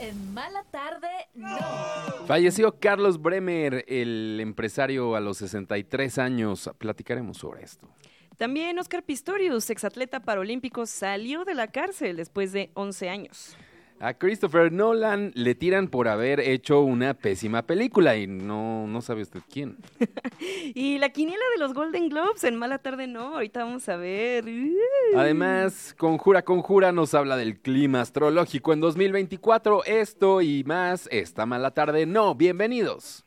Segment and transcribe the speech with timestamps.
[0.00, 1.58] En Mala Tarde, no.
[2.26, 6.70] Falleció Carlos Bremer, el empresario a los 63 años.
[6.78, 7.86] Platicaremos sobre esto.
[8.38, 13.56] También Oscar Pistorius, exatleta paralímpico, salió de la cárcel después de 11 años.
[14.02, 19.20] A Christopher Nolan le tiran por haber hecho una pésima película y no, no sabe
[19.20, 19.76] usted quién.
[20.74, 24.46] y la quiniela de los Golden Globes en Mala Tarde no, ahorita vamos a ver.
[25.14, 29.84] Además, Conjura Conjura nos habla del clima astrológico en 2024.
[29.84, 32.34] Esto y más, esta Mala Tarde no.
[32.34, 33.26] Bienvenidos.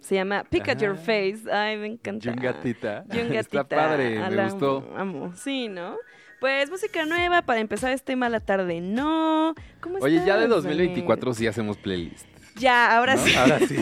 [0.00, 1.42] Se llama Pick at Your Face.
[1.50, 2.30] Ay, me encanta.
[2.30, 3.04] Yungatita.
[3.08, 3.40] Yungatita.
[3.60, 4.92] Está padre, me La gustó.
[4.96, 5.32] Amo.
[5.36, 5.96] Sí, ¿no?
[6.40, 8.80] Pues música nueva para empezar este mala tarde.
[8.80, 9.54] No.
[9.80, 12.26] ¿Cómo Oye, ya de estás, 2024 sí hacemos playlist.
[12.26, 12.40] Daniel?
[12.56, 13.22] Ya, ahora ¿no?
[13.22, 13.34] sí.
[13.34, 13.76] Ahora sí.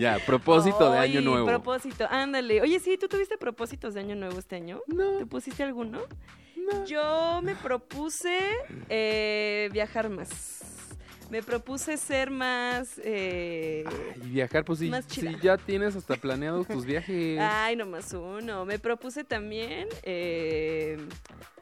[0.00, 1.46] ya, propósito de año nuevo.
[1.46, 2.60] Propósito, ándale.
[2.60, 4.80] Oye, sí, ¿tú tuviste propósitos de año nuevo este año?
[4.86, 5.18] No.
[5.18, 6.00] ¿Te pusiste alguno?
[6.86, 8.38] Yo me propuse
[8.88, 10.73] eh, viajar más.
[11.30, 13.00] Me propuse ser más...
[13.02, 13.84] eh,
[14.24, 14.90] Y viajar, pues sí,
[15.42, 17.38] ya tienes hasta planeados tus viajes.
[17.40, 18.64] Ay, nomás uno.
[18.64, 20.98] Me propuse también eh,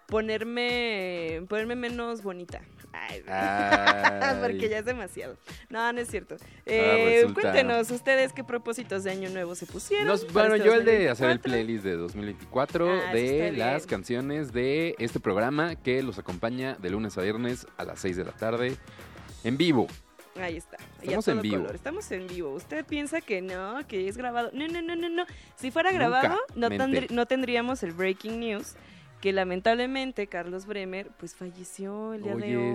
[0.06, 2.60] ponerme, ponerme menos bonita.
[2.92, 4.36] Ay, Ay.
[4.42, 5.38] Porque ya es demasiado.
[5.70, 6.36] No, no es cierto.
[6.66, 7.40] Eh, resulta.
[7.40, 10.06] cuéntenos ustedes qué propósitos de año nuevo se pusieron.
[10.08, 11.42] Nos- bueno, este yo el de hacer el 2024.
[11.42, 13.88] playlist de 2024 Ah, de las bien.
[13.88, 18.24] canciones de este programa que los acompaña de lunes a viernes a las 6 de
[18.24, 18.76] la tarde
[19.44, 19.86] en vivo.
[20.36, 20.78] Ahí está.
[21.02, 21.56] y Estamos en vivo.
[21.58, 21.74] color.
[21.74, 22.50] Estamos en vivo.
[22.54, 24.50] Usted piensa que no, que es grabado.
[24.54, 25.24] No, no, no, no, no.
[25.56, 28.74] Si fuera grabado, no, tendr- no tendríamos el breaking news.
[29.20, 32.74] Que lamentablemente Carlos Bremer, pues falleció el día de Oye, hoy.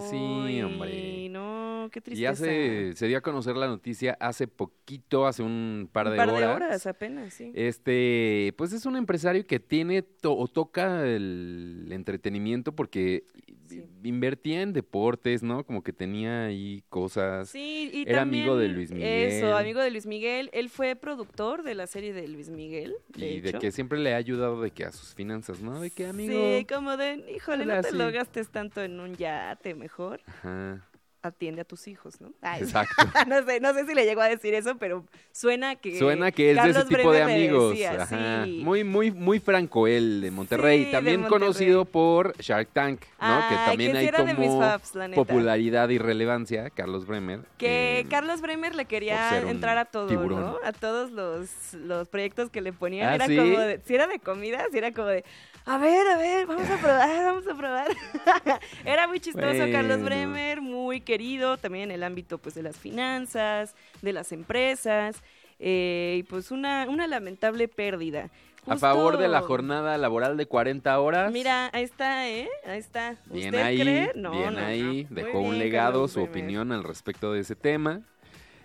[0.49, 1.27] sí, hombre.
[1.29, 2.31] No, qué Y tristeza.
[2.31, 6.29] hace, se dio a conocer la noticia hace poquito, hace un par Un de par
[6.29, 6.39] horas.
[6.39, 7.51] de horas apenas, sí.
[7.53, 13.25] Este, pues es un empresario que tiene to- o toca el entretenimiento porque
[13.67, 13.83] Sí.
[14.03, 15.65] invertía en deportes, ¿no?
[15.65, 17.49] Como que tenía ahí cosas.
[17.49, 19.31] Sí, y Era también amigo de Luis Miguel.
[19.31, 20.49] Eso, amigo de Luis Miguel.
[20.53, 22.95] Él fue productor de la serie de Luis Miguel.
[23.09, 25.79] De y de que siempre le ha ayudado de que a sus finanzas, ¿no?
[25.79, 26.33] De que amigo.
[26.33, 27.95] Sí, como de, híjole, no te sí.
[27.97, 30.86] lo gastes tanto en un yate, mejor Ajá,
[31.27, 32.31] atiende a tus hijos, ¿no?
[32.41, 32.95] Ay, exacto.
[33.27, 36.51] no sé, no sé si le llegó a decir eso, pero suena que Suena que
[36.51, 37.71] es de ese tipo de Bremer amigos.
[37.71, 38.45] decía, Ajá.
[38.45, 38.61] sí.
[38.63, 40.79] Muy, muy, muy franco él de Monterrey.
[40.79, 41.39] Sí, de también Monterrey.
[41.39, 43.49] conocido por Shark Tank, ¿no?
[43.49, 45.21] que también que ahí era de mis tomó faves, la neta.
[45.21, 47.41] popularidad y relevancia, Carlos Bremer.
[47.57, 50.41] Que eh, Carlos Bremer le quería entrar a todo, tiburón.
[50.41, 50.57] ¿no?
[50.63, 53.09] A todos los, los proyectos que le ponían.
[53.09, 53.35] ¿Ah, era sí?
[53.37, 55.23] como de, si era de comida, si era como de,
[55.67, 57.87] a ver, a ver, vamos a probar, vamos a probar.
[58.85, 60.01] era muy chistoso Carlos.
[60.01, 65.21] Bremer, muy querido también en el ámbito pues de las finanzas, de las empresas.
[65.59, 68.29] eh, y pues una, una lamentable pérdida.
[68.69, 71.31] A favor de la jornada laboral de 40 horas.
[71.31, 72.49] Mira, ahí está, ¿eh?
[72.65, 73.15] Ahí está.
[73.25, 74.11] Bien ¿Usted ahí, cree?
[74.15, 75.15] No, bien no, ahí, no.
[75.15, 76.29] Dejó un legado, Carlos su Bremer.
[76.31, 78.01] opinión al respecto de ese tema.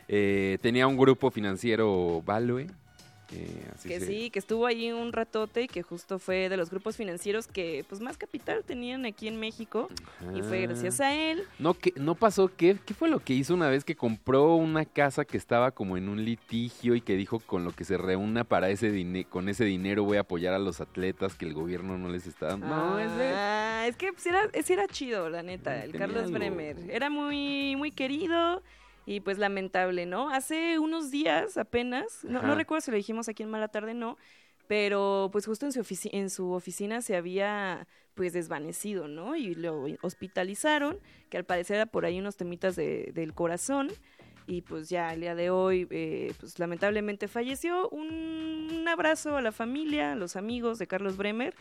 [0.08, 2.66] Eh, tenía un grupo financiero Value.
[3.34, 6.56] Eh, así Que se- sí, que estuvo ahí un ratote y que justo fue de
[6.56, 9.88] los grupos financieros que pues más capital tenían aquí en México
[10.34, 11.44] y fue gracias a él.
[11.58, 14.84] No, que, no pasó, ¿qué, ¿qué fue lo que hizo una vez que compró una
[14.84, 18.44] casa que estaba como en un litigio y que dijo con lo que se reúna
[18.44, 21.98] para ese dinero, con ese dinero voy a apoyar a los atletas que el gobierno
[21.98, 22.66] no les está dando?
[22.66, 26.06] No, es de- Ah, es que sí era, sí era chido, la neta, el Tenía
[26.06, 26.38] Carlos algo.
[26.38, 26.76] Bremer.
[26.90, 28.62] Era muy, muy querido
[29.06, 30.30] y pues lamentable, ¿no?
[30.30, 34.16] Hace unos días apenas, no, no recuerdo si lo dijimos aquí en Mala Tarde, no,
[34.68, 39.34] pero pues justo en su, ofici- en su oficina se había pues desvanecido, ¿no?
[39.36, 40.98] Y lo hospitalizaron,
[41.30, 43.88] que al parecer era por ahí unos temitas de- del corazón.
[44.46, 47.88] Y pues ya el día de hoy, eh, pues lamentablemente falleció.
[47.90, 51.54] Un, un abrazo a la familia, a los amigos de Carlos Bremer,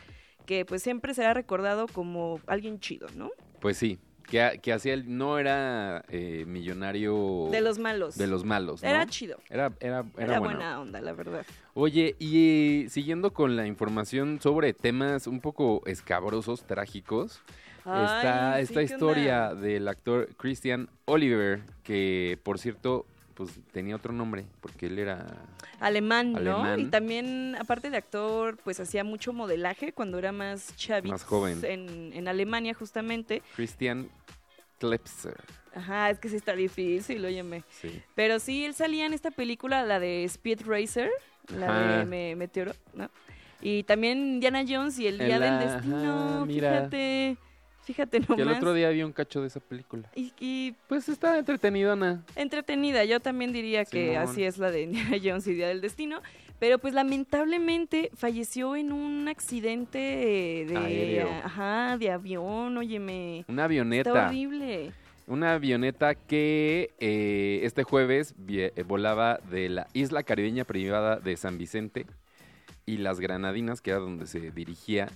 [0.46, 3.30] que pues siempre será recordado como alguien chido, ¿no?
[3.60, 4.00] Pues sí,
[4.32, 8.18] que, ha- que hacía el, no era eh, millonario De los malos.
[8.18, 8.88] de los malos, ¿no?
[8.90, 9.38] Era chido.
[9.50, 11.46] Era, era, era, buena onda, la verdad.
[11.74, 17.42] Oye, y eh, siguiendo con la información sobre temas un poco escabrosos, trágicos,
[17.80, 19.62] está sí, esta ¿qué historia onda?
[19.62, 25.26] del actor Christian Oliver, que por cierto pues tenía otro nombre, porque él era...
[25.80, 26.78] Alemán, ¿no?
[26.78, 31.14] Y también, aparte de actor, pues hacía mucho modelaje cuando era más chavito.
[31.14, 31.60] Más joven.
[31.64, 33.42] En, en Alemania, justamente.
[33.56, 34.10] Christian
[34.80, 35.38] Klepser.
[35.74, 37.64] Ajá, es que sí está difícil, óyeme.
[37.70, 38.02] Sí.
[38.16, 41.10] Pero sí, él salía en esta película, la de Speed Racer,
[41.56, 41.98] la Ajá.
[42.00, 43.10] de Me- Meteoro, ¿no?
[43.62, 46.90] Y también Indiana Jones y el Día del Destino, ajá, mira.
[47.94, 48.36] Fíjate, nomás.
[48.38, 50.10] Que el otro día vi un cacho de esa película.
[50.16, 52.24] y, y Pues está entretenido, Ana.
[52.36, 56.22] entretenida, yo también diría que así es la de Indiana Jones y Día del Destino.
[56.60, 61.28] Pero pues lamentablemente falleció en un accidente de, Aéreo.
[61.44, 63.46] ajá, de avión, óyeme.
[63.48, 64.28] Una Está avioneta.
[64.28, 64.92] horrible.
[65.26, 71.58] Una avioneta que eh, este jueves eh, volaba de la isla caribeña privada de San
[71.58, 72.06] Vicente
[72.86, 75.08] y las Granadinas, que era donde se dirigía.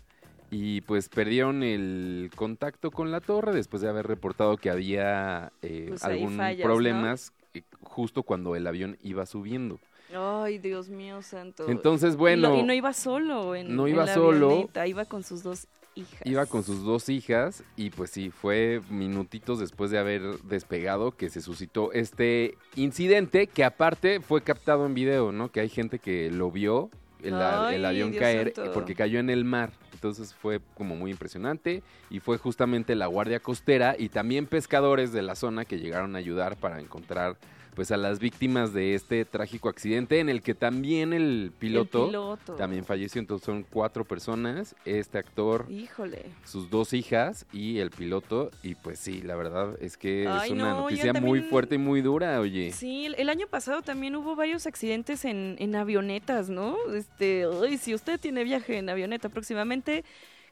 [0.58, 5.88] Y pues perdieron el contacto con la torre después de haber reportado que había eh,
[5.90, 9.82] Pues algún fallas, problemas eh, justo cuando el avión iba subiendo.
[10.16, 11.66] Ay, Dios mío santo.
[11.68, 14.50] Entonces, Y bueno, y no iba solo en no en iba la solo.
[14.50, 16.22] avioneta, iba con sus dos hijas.
[16.24, 21.30] iba con sus dos hijas y pues sí, fue minutitos después de haber despegado que
[21.30, 25.52] se suscitó este incidente que aparte fue captado en video, ¿no?
[25.52, 26.92] Que hay gente que lo vio
[27.24, 28.72] el, avión Dios caer santo.
[28.74, 29.72] porque cayó en el mar.
[30.06, 31.82] Entonces fue como muy impresionante
[32.12, 36.20] y fue justamente la Guardia Costera y también pescadores de la zona que llegaron a
[36.20, 37.38] ayudar para encontrar
[37.76, 42.38] pues a las víctimas de este trágico accidente en el que también el El piloto,
[42.58, 43.20] también falleció.
[43.20, 46.26] Entonces son cuatro personas, este actor, Híjole.
[46.46, 48.50] sus dos hijas y el piloto.
[48.64, 51.78] Y pues sí, la verdad es que Ay, es una no, noticia muy fuerte y
[51.78, 52.72] muy dura, oye.
[52.72, 56.78] Sí, el, año pasado también hubo varios accidentes en, en avionetas, ¿no?
[56.96, 60.06] Este, ay, si usted tiene viaje en avioneta próximamente,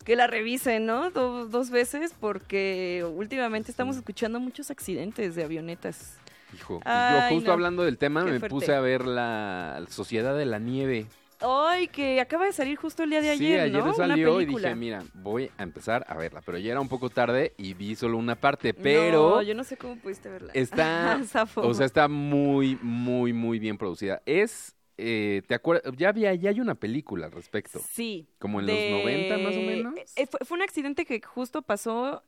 [0.03, 1.11] que la revise, ¿no?
[1.11, 6.17] Do- dos veces, porque últimamente estamos escuchando muchos accidentes de avionetas.
[6.53, 7.53] Hijo, Ay, yo justo no.
[7.53, 8.49] hablando del tema Qué me fuerte.
[8.53, 11.07] puse a ver la Sociedad de la Nieve.
[11.45, 13.83] Ay, que acaba de salir justo el día de sí, ayer, ayer ¿no?
[13.85, 16.41] Una salió y dije, mira, voy a empezar a verla.
[16.45, 18.73] Pero ya era un poco tarde y vi solo una parte.
[18.73, 20.51] Pero No, yo no sé cómo pudiste verla.
[20.53, 21.19] está,
[21.55, 24.21] o sea, está muy, muy, muy bien producida.
[24.25, 25.91] Es, eh, ¿te acuerdas?
[25.97, 27.81] Ya, había, ya hay una película al respecto.
[27.91, 28.25] Sí.
[28.39, 29.93] Como en de- los 90 más o menos.
[30.15, 32.23] Eh, fue, fue un accidente que justo pasó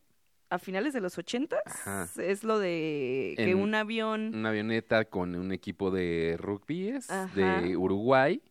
[0.56, 2.10] a finales de los 80 Ajá.
[2.18, 4.32] Es lo de que En- un avión...
[4.36, 6.94] una avioneta con un equipo de rugby
[7.36, 8.42] de Uruguay.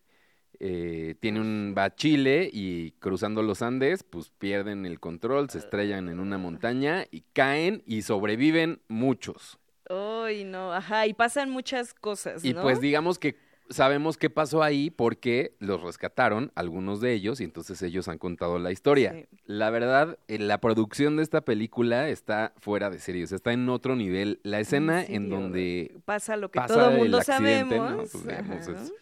[0.60, 5.58] eh, tiene un va a Chile y cruzando los Andes, pues pierden el control, se
[5.58, 9.58] estrellan en una montaña y caen y sobreviven muchos.
[9.90, 13.36] Ay, no, ajá, y pasan muchas cosas, Y pues digamos que
[13.70, 18.58] sabemos qué pasó ahí porque los rescataron, algunos de ellos, y entonces ellos han contado
[18.58, 19.12] la historia.
[19.12, 19.26] Sí.
[19.46, 23.52] La verdad, eh, la producción de esta película está fuera de serie, o sea, está
[23.52, 24.40] en otro nivel.
[24.42, 28.10] La escena en donde pasa lo que pasa todo el mundo sabemos.
[28.12, 28.92] Pues, es-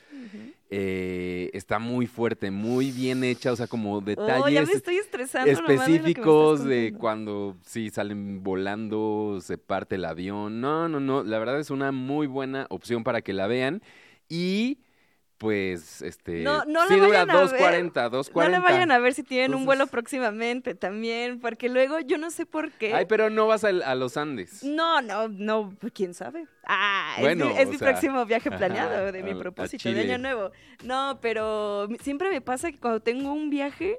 [0.74, 4.94] eh, está muy fuerte, muy bien hecha, o sea, como Oh, ya detalles me estoy
[4.96, 6.98] de específicos de, contando.
[6.98, 10.62] cuando sí salen volando, se parte el avión.
[10.62, 13.82] No, no, no, la verdad es una muy buena opción para que la vean
[14.32, 14.78] y
[15.38, 17.90] pues este No, no sí dura vayan a ver.
[17.92, 18.32] 2.40, 2.40.
[18.44, 22.30] No le vayan a ver si tienen un vuelo próximamente también, porque luego yo no
[22.30, 22.94] sé por qué.
[22.94, 24.62] Ay, pero no vas al- a, los Andes.
[24.62, 26.46] No, no, no, pues, quién sabe.
[26.64, 29.90] Ah, es Bueno, mi, es mi sea, próximo viaje planeado de a- mi a propósito
[29.92, 30.52] de año nuevo.
[30.84, 33.98] No, pero siempre me pasa que cuando tengo un viaje,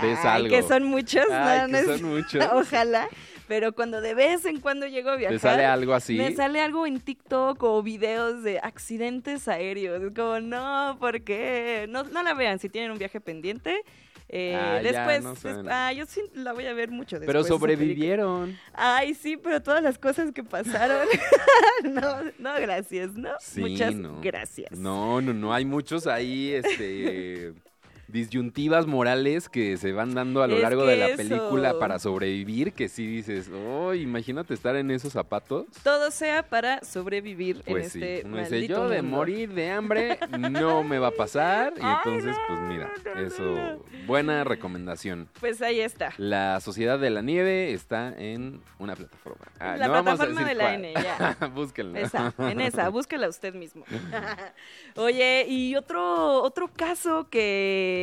[0.00, 0.48] Ves ay, algo.
[0.56, 2.44] que son muchos, Ay, no, que no es- son muchos.
[2.52, 3.08] ojalá,
[3.48, 6.16] pero cuando de vez en cuando llego a viajar, ¿Te sale algo así?
[6.16, 10.02] me sale algo en TikTok o videos de accidentes aéreos.
[10.02, 11.86] Es como, no, ¿por qué?
[11.88, 13.82] No, no la vean si tienen un viaje pendiente.
[14.30, 15.66] Eh, Ah, después, no des- saben.
[15.70, 17.26] ah, yo sí la voy a ver mucho después.
[17.34, 18.58] pero sobrevivieron.
[18.74, 21.08] Ay, sí, pero todas las cosas que pasaron.
[21.84, 23.30] no, no, gracias, ¿no?
[23.40, 24.20] Sí, Muchas no.
[24.20, 24.70] gracias.
[24.72, 27.54] No, no, no, hay muchos ahí, este,
[28.08, 31.16] disyuntivas morales que se van dando a lo Es largo de la eso.
[31.18, 35.66] película para sobrevivir, que sí dices, oh, imagínate estar en esos zapatos.
[35.82, 39.16] Todo sea para sobrevivir Pues en sí, este uno dice, yo de mundo".
[39.18, 41.74] morir de hambre no me va a pasar.
[41.76, 45.28] Y entonces, pues mira, eso, buena recomendación.
[45.38, 46.12] Pues ahí está.
[46.16, 49.46] La Sociedad de la Nieve está en una plataforma.
[49.60, 50.74] Ah, La no plataforma de la cuál.
[50.84, 51.36] N, ya.
[51.54, 52.00] Búsquenla.
[52.00, 53.84] Esa, en esa, búsquela usted mismo.
[54.96, 57.96] Oye, y otro, otro caso que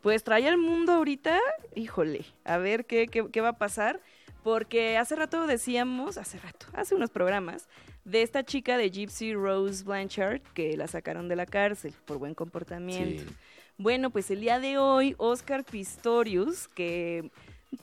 [0.00, 1.38] pues trae al mundo ahorita,
[1.74, 4.00] híjole, a ver qué, qué, qué va a pasar.
[4.42, 7.68] Porque hace rato decíamos, hace rato, hace unos programas,
[8.04, 12.34] de esta chica de Gypsy Rose Blanchard que la sacaron de la cárcel por buen
[12.34, 13.24] comportamiento.
[13.24, 13.36] Sí.
[13.76, 17.30] Bueno, pues el día de hoy, Oscar Pistorius, que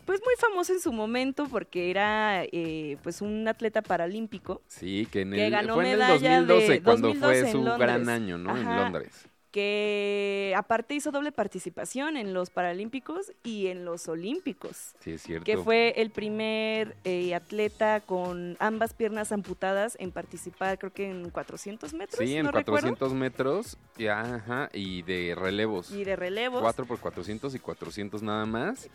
[0.06, 5.22] pues muy famoso en su momento porque era eh, pues un atleta paralímpico Sí, que
[5.22, 8.10] en Que el, ganó fue en el medalla 2012 de- cuando 2012 fue su gran
[8.10, 8.58] año, ¿no?
[8.58, 8.66] En.
[8.66, 9.28] Londres.
[9.58, 14.94] Que aparte hizo doble participación en los paralímpicos y en los olímpicos.
[15.00, 15.46] Sí, es cierto.
[15.46, 21.32] que fue el primer eh, atleta con ambas piernas amputadas en participar, creo que en
[21.32, 25.90] 400 metros, Sí, en no recuerdo, 400 metros, ya, ajá, y de relevos.
[25.90, 26.62] y de relevos.
[26.62, 28.88] 4 por 400 y 400 nada más.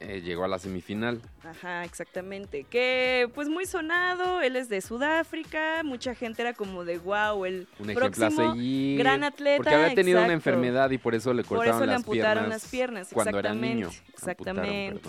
[0.00, 1.20] Eh, llegó a la semifinal.
[1.42, 2.64] Ajá, exactamente.
[2.64, 7.66] Que pues muy sonado, él es de Sudáfrica, mucha gente era como de wow, el
[7.78, 8.98] Un ejemplo a próximo seguir.
[8.98, 9.56] gran atleta.
[9.56, 12.44] Porque había tenido una enfermedad y por eso le Por cortaron eso le las amputaron
[12.44, 13.90] piernas las piernas, cuando era exactamente, niño.
[14.12, 15.08] Exactamente.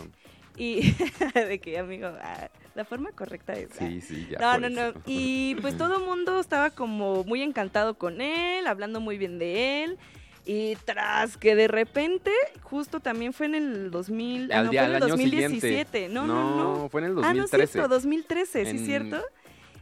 [0.58, 0.91] Y
[1.36, 3.70] de que, amigo, ah, la forma correcta es...
[3.74, 4.39] ah, Sí, sí, ya.
[4.39, 4.88] No, por no, no.
[4.89, 5.01] eso.
[5.06, 9.84] Y pues todo el mundo estaba como muy encantado con él, hablando muy bien de
[9.84, 9.98] él.
[10.49, 14.81] Y tras que de repente, justo también fue en el 2000, ah, Al no, día-
[14.81, 15.59] fue en el al año 2017.
[15.67, 16.07] siguiente.
[16.09, 16.89] No, no, no.
[16.89, 17.71] fue en el Ah, no 2013.
[17.73, 19.21] cierto, 2013, ¿sí En es cierto?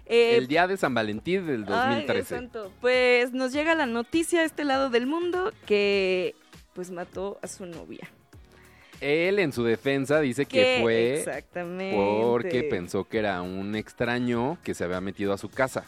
[0.07, 2.35] Eh, el día de San Valentín del ay, Dios 2013.
[2.35, 2.71] santo.
[2.81, 6.35] Pues nos llega la noticia a este lado del mundo que
[6.73, 8.09] pues mató a su novia.
[9.01, 11.95] Él en su defensa dice que Que- fue exactamente.
[11.95, 15.85] porque pensó que era un extraño que se había metido a su casa.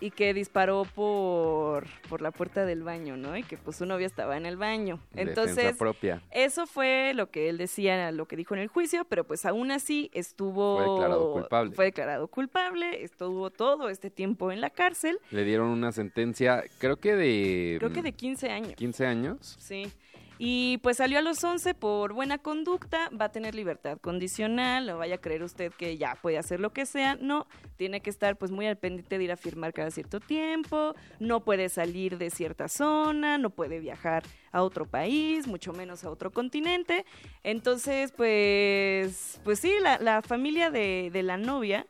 [0.00, 3.36] Y que disparó por, por la puerta del baño, ¿no?
[3.36, 5.00] Y que pues su novia estaba en el baño.
[5.14, 6.22] Entonces, propia.
[6.30, 9.70] eso fue lo que él decía, lo que dijo en el juicio, pero pues aún
[9.70, 10.76] así estuvo...
[10.76, 11.72] Fue declarado culpable.
[11.74, 16.96] Fue declarado culpable, estuvo todo este tiempo en la cárcel, Le dieron una sentencia, creo
[16.96, 17.76] que de...
[17.78, 18.74] creo que de 15 años.
[18.74, 19.56] 15 años.
[19.58, 19.92] Sí.
[20.38, 24.98] Y pues salió a los 11 por buena conducta, va a tener libertad condicional, no
[24.98, 28.36] vaya a creer usted que ya puede hacer lo que sea, no, tiene que estar
[28.36, 32.30] pues muy al pendiente de ir a firmar cada cierto tiempo, no puede salir de
[32.30, 37.06] cierta zona, no puede viajar a otro país, mucho menos a otro continente.
[37.42, 41.86] Entonces, pues, pues sí, la, la familia de, de la novia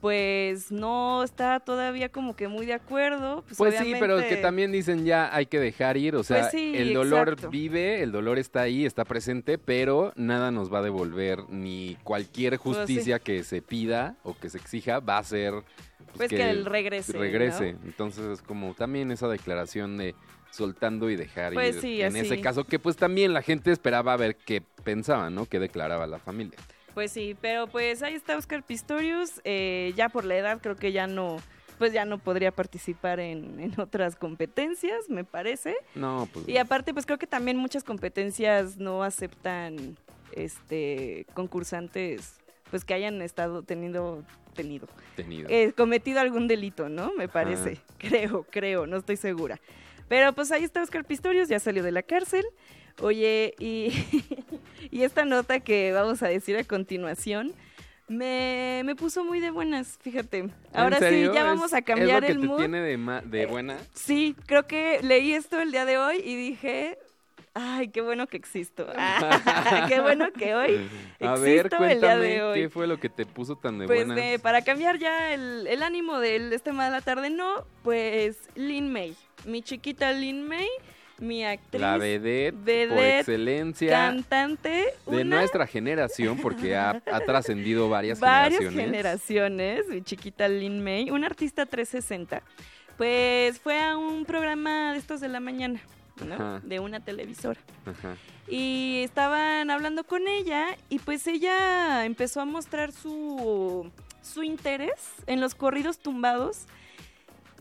[0.00, 3.42] pues no está todavía como que muy de acuerdo.
[3.46, 6.52] Pues, Pues sí, pero que también dicen ya hay que dejar ir, o sea, Pues
[6.52, 7.50] sí, el dolor exacto.
[7.50, 12.58] vive, el dolor está ahí, está presente, pero nada nos va a devolver ni cualquier
[12.58, 12.80] Pues sí.
[12.80, 15.52] justicia que se pida o que se exija va a ser
[16.16, 17.74] Pues que él regrese, regrese.
[17.74, 17.78] ¿no?
[17.84, 20.14] Entonces es como también esa declaración de
[20.50, 22.18] soltando y dejar Pues ir sí, en así.
[22.20, 25.46] ese caso que pues también la gente esperaba ver qué pensaba, ¿no?
[25.46, 26.58] Qué declaraba la familia.
[26.94, 29.40] Pues sí, pero pues ahí está Oscar Pistorius.
[29.44, 31.38] eh, ya por la edad creo que ya no,
[31.78, 35.76] pues ya no podría participar en, en otras competencias, me parece.
[35.94, 39.96] No, pues Y aparte, pues creo que también muchas competencias no aceptan
[40.32, 42.36] este concursantes
[42.70, 44.22] pues que hayan estado teniendo
[44.54, 45.48] tenido tenido.
[45.50, 47.12] eh, cometido algún delito, ¿no?
[47.14, 47.78] Me parece.
[47.98, 49.60] Creo, creo, no estoy segura.
[50.08, 52.44] Pero pues ahí está Oscar Pistorius, ya salió de la cárcel.
[53.00, 53.92] Oye, y,
[54.90, 57.52] y esta nota que vamos a decir a continuación
[58.08, 60.38] me, me puso muy de buenas, fíjate.
[60.38, 62.58] ¿En Ahora sí, ya ¿Es- vamos a ¿Es cambiar lo que el te mood.
[62.58, 63.76] tiene de, ma- de Eh, buena?
[63.94, 66.98] Sí, creo que leí esto el día de hoy y dije,
[67.54, 68.86] ay, qué bueno que existo.
[69.88, 70.88] Qué bueno que hoy
[71.20, 72.60] A ver, existo el día de cuéntame hoy.
[72.62, 74.16] qué fue lo que te puso tan de Pues buenas.
[74.16, 78.38] de- para cambiar ya el, el ánimo del este tema de la tarde, no, pues
[78.56, 79.14] Lin May,
[79.46, 80.68] mi chiquita Lin May,
[81.20, 87.88] mi actriz, La vedette, por excelencia cantante, de una, nuestra generación, porque ha, ha trascendido
[87.88, 88.86] varias, varias generaciones.
[88.86, 92.42] generaciones, mi chiquita Lin May, una artista 360,
[92.96, 95.80] pues fue a un programa de estos de la mañana,
[96.26, 96.60] ¿no?
[96.60, 97.60] De una televisora.
[97.86, 98.16] Ajá.
[98.50, 103.90] Y estaban hablando con ella y pues ella empezó a mostrar su,
[104.22, 106.66] su interés en los corridos tumbados.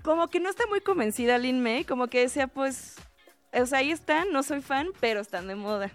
[0.01, 2.95] Como que no está muy convencida Lin May, como que decía pues,
[3.53, 5.91] o sea, ahí están, no soy fan, pero están de moda.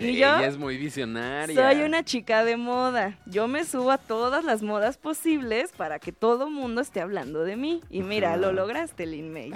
[0.00, 1.54] Y yo Ella es muy visionaria.
[1.54, 3.18] soy una chica de moda.
[3.26, 7.56] Yo me subo a todas las modas posibles para que todo mundo esté hablando de
[7.56, 7.82] mí.
[7.90, 9.52] Y mira, lo lograste, Lin May.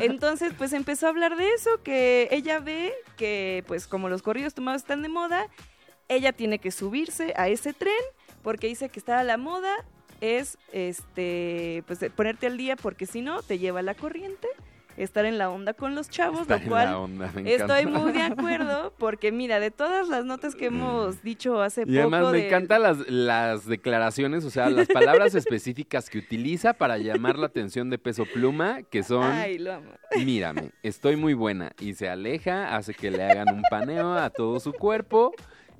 [0.00, 4.52] Entonces, pues empezó a hablar de eso, que ella ve que, pues como los corridos
[4.54, 5.46] tomados están de moda,
[6.08, 7.94] ella tiene que subirse a ese tren
[8.42, 9.74] porque dice que estar a la moda
[10.20, 14.48] es, este, pues ponerte al día porque si no te lleva la corriente,
[14.96, 17.86] estar en la onda con los chavos, Está lo en cual la onda, me Estoy
[17.86, 21.98] muy de acuerdo porque mira, de todas las notas que hemos dicho hace Y poco
[22.00, 26.98] además me de- encantan las, las declaraciones, o sea, las palabras específicas que utiliza para
[26.98, 29.90] llamar la atención de Peso Pluma, que son, Ay, lo amo.
[30.24, 34.60] mírame, estoy muy buena, y se aleja, hace que le hagan un paneo a todo
[34.60, 35.32] su cuerpo,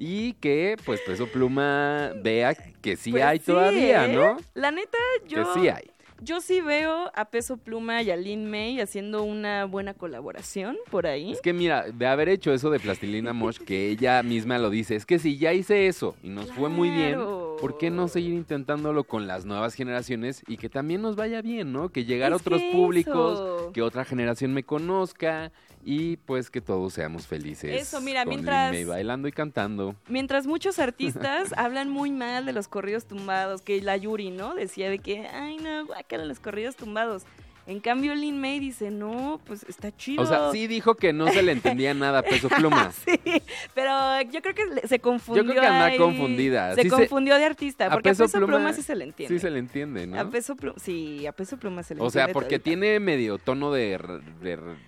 [0.03, 4.15] y que, pues, Peso Pluma vea que sí Pues hay sí, todavía, ¿eh?
[4.17, 4.39] ¿no?
[4.55, 4.97] La neta,
[5.29, 5.91] yo Que sí hay.
[6.23, 11.07] Yo sí veo a Peso Pluma y a Lin May haciendo una buena colaboración por
[11.07, 11.33] ahí.
[11.33, 14.97] Es que mira, de haber hecho eso de Plastilina Mosh, que ella misma lo dice,
[14.97, 17.19] es que si ya hice eso y nos fue muy bien.
[17.61, 21.73] ¿Por qué no seguir intentándolo con las nuevas generaciones y que también nos vaya bien,
[21.73, 21.91] ¿no?
[21.91, 23.73] Que llegar a otros que públicos, eso.
[23.73, 25.53] que otra generación me conozca
[25.85, 27.83] y pues que todos seamos felices.
[27.83, 29.95] Eso, mira, con mientras- May bailando y cantando.
[30.09, 34.55] Mientras muchos artistas hablan muy mal de los corridos tumbados, que la Yuri, ¿no?
[34.55, 37.25] Decía de que, ay, no, guácala los corridos tumbados.
[37.67, 40.23] En cambio, Lin May dice, no, pues está chido.
[40.23, 42.91] O sea, sí dijo que no se le entendía nada a Peso Pluma.
[43.05, 43.43] Sí,
[43.75, 45.45] pero yo creo que se confundió.
[45.45, 45.99] Yo creo que anda ahí.
[45.99, 46.75] confundida.
[46.75, 48.97] Se Sí se- confundió de artista, a porque a Peso Peso, Pluma, Pluma sí se
[48.97, 49.35] le entiende.
[49.35, 50.19] Sí se le entiende, ¿no?
[50.19, 53.39] A Peso Pluma, sí, a Peso Pluma se le O sea, entiende porque tiene medio
[53.39, 53.99] tono de,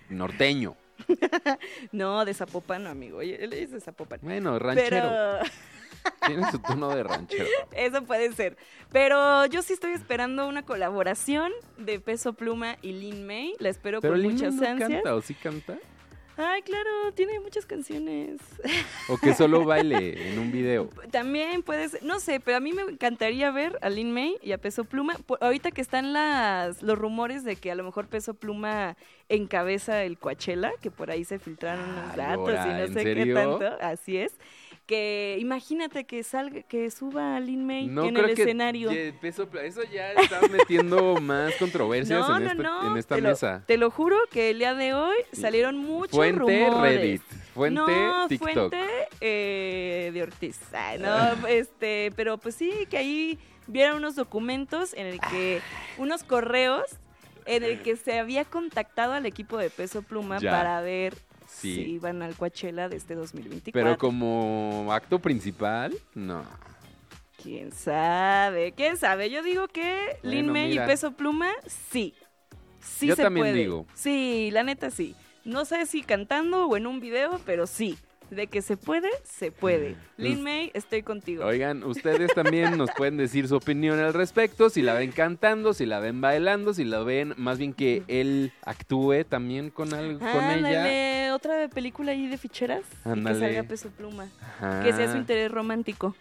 [0.09, 0.75] norteño.
[1.91, 3.21] No, de Zapopan, no, amigo.
[3.21, 4.19] Él es de Zapopan.
[4.21, 4.89] Bueno, ranchero.
[4.89, 5.39] Pero
[6.25, 7.45] Tiene su tono de ranchero.
[7.73, 8.57] eso puede ser.
[8.91, 13.53] Pero yo sí estoy esperando una colaboración de Peso Pluma y Lin May.
[13.59, 14.89] La espero Pero con Lin muchas no ansias.
[14.89, 15.77] canta, ¿o sí canta?
[16.35, 18.39] Ay, claro, tiene muchas canciones.
[19.07, 20.89] O que solo baile en un video.
[21.11, 24.51] También puede ser, no sé, pero a mí me encantaría ver a Lin May y
[24.51, 25.13] a Peso Pluma.
[25.27, 28.97] Por- ahorita que están las, los rumores de que a lo mejor Peso Pluma
[29.29, 33.03] encabeza el Coachella, que por ahí se filtraron unos datos ahora, y no ¿en sé
[33.03, 33.25] serio?
[33.25, 33.77] qué tanto.
[33.81, 34.33] Así es.
[34.85, 38.91] Que imagínate que salga, que suba a Lin May No en creo el que escenario.
[39.21, 42.91] peso pla- eso ya está metiendo más controversias No, en, no, este- no.
[42.91, 43.63] en esta te lo, mesa.
[43.65, 46.37] te lo juro que el día de hoy salieron muchos Fuente
[46.67, 46.97] rumores.
[46.99, 47.21] Reddit,
[47.53, 48.51] fuente no, TikTok.
[48.53, 48.81] fuente
[49.21, 50.59] eh, de Ortiz.
[50.73, 55.61] Ay, no, este, pero pues sí, que ahí vieron unos documentos en el que,
[55.97, 56.83] unos correos
[57.45, 60.51] en el que se había contactado al equipo de Peso Pluma Ya.
[60.51, 61.13] para ver
[61.63, 61.75] Sí.
[61.75, 63.71] si iban al Coachella de este 2024.
[63.73, 66.43] Pero como acto principal, no.
[67.41, 68.71] ¿Quién sabe?
[68.71, 69.29] ¿Quién sabe?
[69.29, 70.85] Yo digo que Lin May mira.
[70.85, 72.13] y Peso Pluma, sí.
[72.79, 73.57] Sí Yo se también puede.
[73.57, 73.85] digo.
[73.93, 75.15] Sí, la neta sí.
[75.43, 77.97] No sé si cantando o en un video, pero sí.
[78.35, 79.95] De que se puede, se puede.
[80.17, 81.45] Lin Pues- May, estoy contigo.
[81.45, 85.85] Oigan, ustedes también nos pueden decir su opinión al respecto, si la ven cantando, si
[85.85, 90.43] la ven bailando, si la ven, más bien que él actúe también con, al- con
[90.65, 91.35] ella.
[91.35, 92.83] Otra película ahí de ficheras.
[93.05, 94.27] Y que salga Peso Pluma.
[94.41, 96.15] Ajá, Que sea su interés romántico.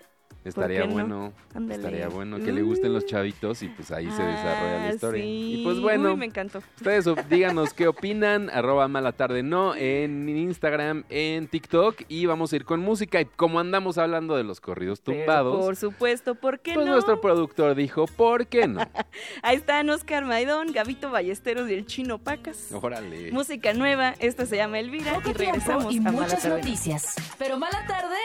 [0.45, 0.93] Estaría no?
[0.93, 1.33] bueno.
[1.71, 5.23] Estaría bueno que le gusten los chavitos y pues ahí se desarrolla la Ah, historia.
[5.23, 5.55] sí.
[5.61, 6.59] Y pues bueno, Uy, me encantó.
[6.77, 12.57] ustedes díganos qué opinan, arroba mala tarde no, en Instagram, en TikTok y vamos a
[12.57, 13.21] ir con música.
[13.21, 16.93] Y como andamos hablando de los corridos Pero tumbados, por supuesto, ¿por qué pues no?
[16.93, 18.81] nuestro productor dijo, ¿por qué no?
[19.43, 22.73] Ahí están Oscar Maidón, Gabito Ballesteros y el Chino Pacas.
[22.73, 23.31] Órale.
[23.31, 26.57] Música nueva, esta se llama Elvira Poco y regresamos y a Mala muchas Tarde.
[26.59, 27.15] noticias.
[27.39, 28.17] Pero mala tarde,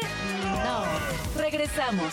[0.63, 1.41] no.
[1.41, 2.06] Regresamos.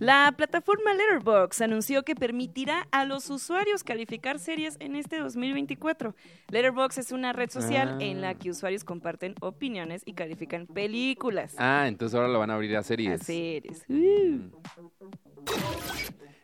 [0.00, 6.14] La plataforma Letterboxd anunció que permitirá a los usuarios calificar series en este 2024.
[6.50, 8.04] Letterboxd es una red social Ah.
[8.04, 11.54] en la que usuarios comparten opiniones y califican películas.
[11.58, 13.22] Ah, entonces ahora lo van a abrir a A series.
[13.22, 13.84] series.
[13.88, 14.50] Uh.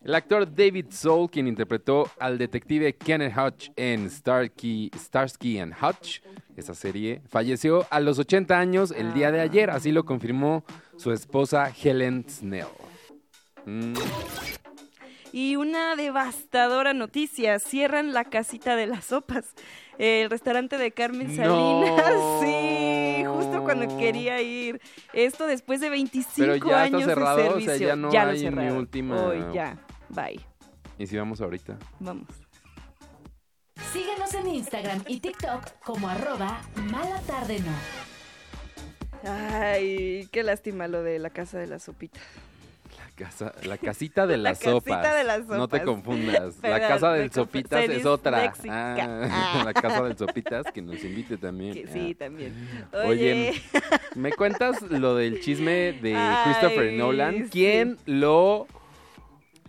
[0.05, 6.21] El actor David Soul, quien interpretó al detective Kenneth Hutch en Starsky, Starsky and Hutch,
[6.57, 10.62] esa serie, falleció a los 80 años el día de ayer, así lo confirmó
[10.99, 12.67] su esposa Helen Snell.
[13.64, 13.95] Mm,
[15.33, 19.47] Y una devastadora noticia, cierran la casita de las sopas.
[19.99, 21.83] El restaurante de Carmen No.
[21.87, 22.14] Salinas.
[22.45, 24.81] Sí, justo cuando quería ir.
[25.12, 27.87] Esto después de 25 Pero ya está años cerrado, de o sea, servicio.
[27.88, 28.77] ya no lo hay ni cerraron.
[28.77, 29.79] última- Hoy ya.
[30.14, 30.40] Bye.
[30.98, 31.77] ¿Y si vamos ahorita?
[32.00, 32.29] Vamos.
[33.92, 37.72] Síguenos en Instagram y TikTok como arroba mala tarde no.
[39.31, 42.20] Ay, qué lástima lo de la casa de la sopita.
[42.96, 45.16] La, casa, la casita de La las casita sopas.
[45.16, 45.81] de las No te sopas.
[45.94, 46.55] confundas.
[46.57, 48.53] la Perdón, casa del Sopitas es otra.
[48.68, 51.74] Ah, la casa del Sopitas, que nos invite también.
[51.74, 51.92] Que Ah.
[51.92, 52.53] sí, también.
[52.92, 53.62] Oye, Oye,
[54.14, 57.44] ¿Me cuentas lo del chisme de Ay, Christopher Nolan?
[57.44, 57.50] sí.
[57.50, 57.98] ¿Quién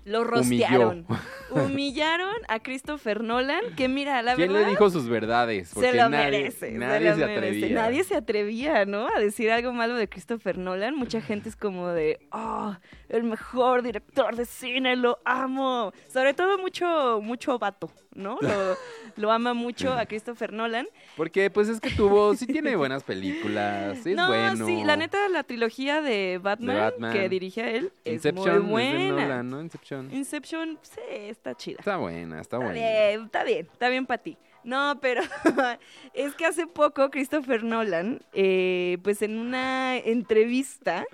[0.06, 1.04] lo humilló?
[1.64, 4.66] Humillaron a Christopher Nolan, que mira, la ¿Quién verdad...
[4.66, 5.72] le dijo sus verdades?
[5.74, 7.48] Porque se lo nadie, merece, se nadie lo se merece.
[7.58, 7.76] atrevía.
[7.82, 9.08] Nadie se atrevía, ¿no?
[9.16, 10.96] A decir algo malo de Christopher Nolan.
[10.96, 12.76] Mucha gente es como de, oh,
[13.10, 15.92] el mejor director de cine, lo amo.
[16.12, 18.38] Sobre todo mucho, mucho vato, ¿no?
[18.42, 18.78] Lo,
[19.16, 20.88] lo ama mucho a Christopher Nolan.
[21.16, 24.66] Porque pues es que tuvo, sí tiene buenas películas, es no, bueno.
[24.66, 27.14] sí, la neta, la trilogía de Batman, Batman.
[27.14, 29.22] que dirige a él es Inception muy es de buena.
[29.24, 29.62] Nolan, ¿no?
[29.62, 30.14] Inception.
[30.14, 31.02] Inception, sí,
[31.50, 31.78] está chida.
[31.80, 32.74] Está buena, está Está buena.
[32.74, 34.38] bien, está bien, está bien para ti.
[34.66, 35.22] No, pero
[36.14, 41.06] es que hace poco Christopher Nolan, eh, pues en una entrevista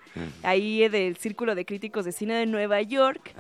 [0.41, 3.33] ahí del Círculo de Críticos de Cine de Nueva York,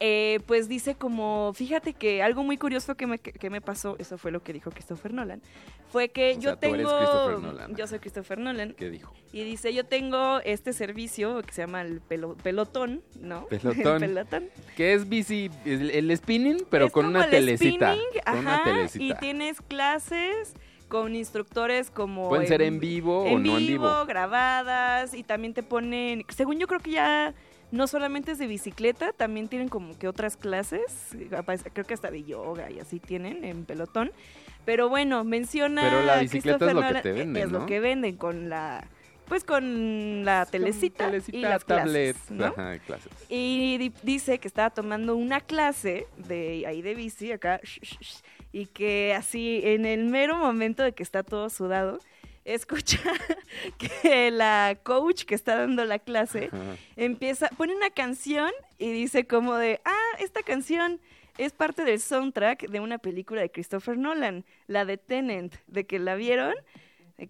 [0.00, 4.16] eh, pues dice como, fíjate que algo muy curioso que me, que me pasó, eso
[4.18, 5.42] fue lo que dijo Christopher Nolan,
[5.90, 7.76] fue que O yo sea, tengo, Christopher Nolan.
[7.76, 9.12] yo soy Christopher Nolan, ¿Qué dijo?
[9.32, 13.46] y dice, yo tengo este servicio que se llama el pelo- pelotón, ¿no?
[13.50, 14.02] Pelotón.
[14.02, 14.48] El pelotón.
[14.76, 15.50] ¿Qué es bici?
[15.66, 17.92] El, el spinning, pero Es con como una el telecita.
[17.92, 19.04] spinning, con una ajá, telecita.
[19.04, 20.54] Y tienes clases
[20.88, 22.28] con instructores como...
[22.28, 24.04] Pueden ser en vivo o no en vivo.
[24.06, 26.24] grabadas, y también te ponen...
[26.28, 27.34] Según yo creo que ya
[27.72, 31.08] no solamente es de bicicleta, también tienen como que otras clases,
[31.72, 34.12] creo que hasta de yoga y así tienen en pelotón.
[34.64, 35.82] Pero bueno, menciona...
[35.82, 37.58] Pero la a bicicleta es lo que te Nolan, venden, Es ¿no?
[37.60, 38.86] lo que venden con la...
[39.26, 42.16] Pues con la telecita, Con telecita, y las tablet.
[42.16, 42.44] clases, ¿no?
[42.46, 43.10] Ajá, clases.
[43.30, 47.58] Y di- dice que estaba tomando una clase de ahí de bici acá
[48.52, 51.98] y que así en el mero momento de que está todo sudado
[52.44, 52.98] escucha
[54.02, 56.76] que la coach que está dando la clase Ajá.
[56.96, 61.00] empieza pone una canción y dice como de ah esta canción
[61.38, 65.98] es parte del soundtrack de una película de Christopher Nolan la de Tenant de que
[65.98, 66.54] la vieron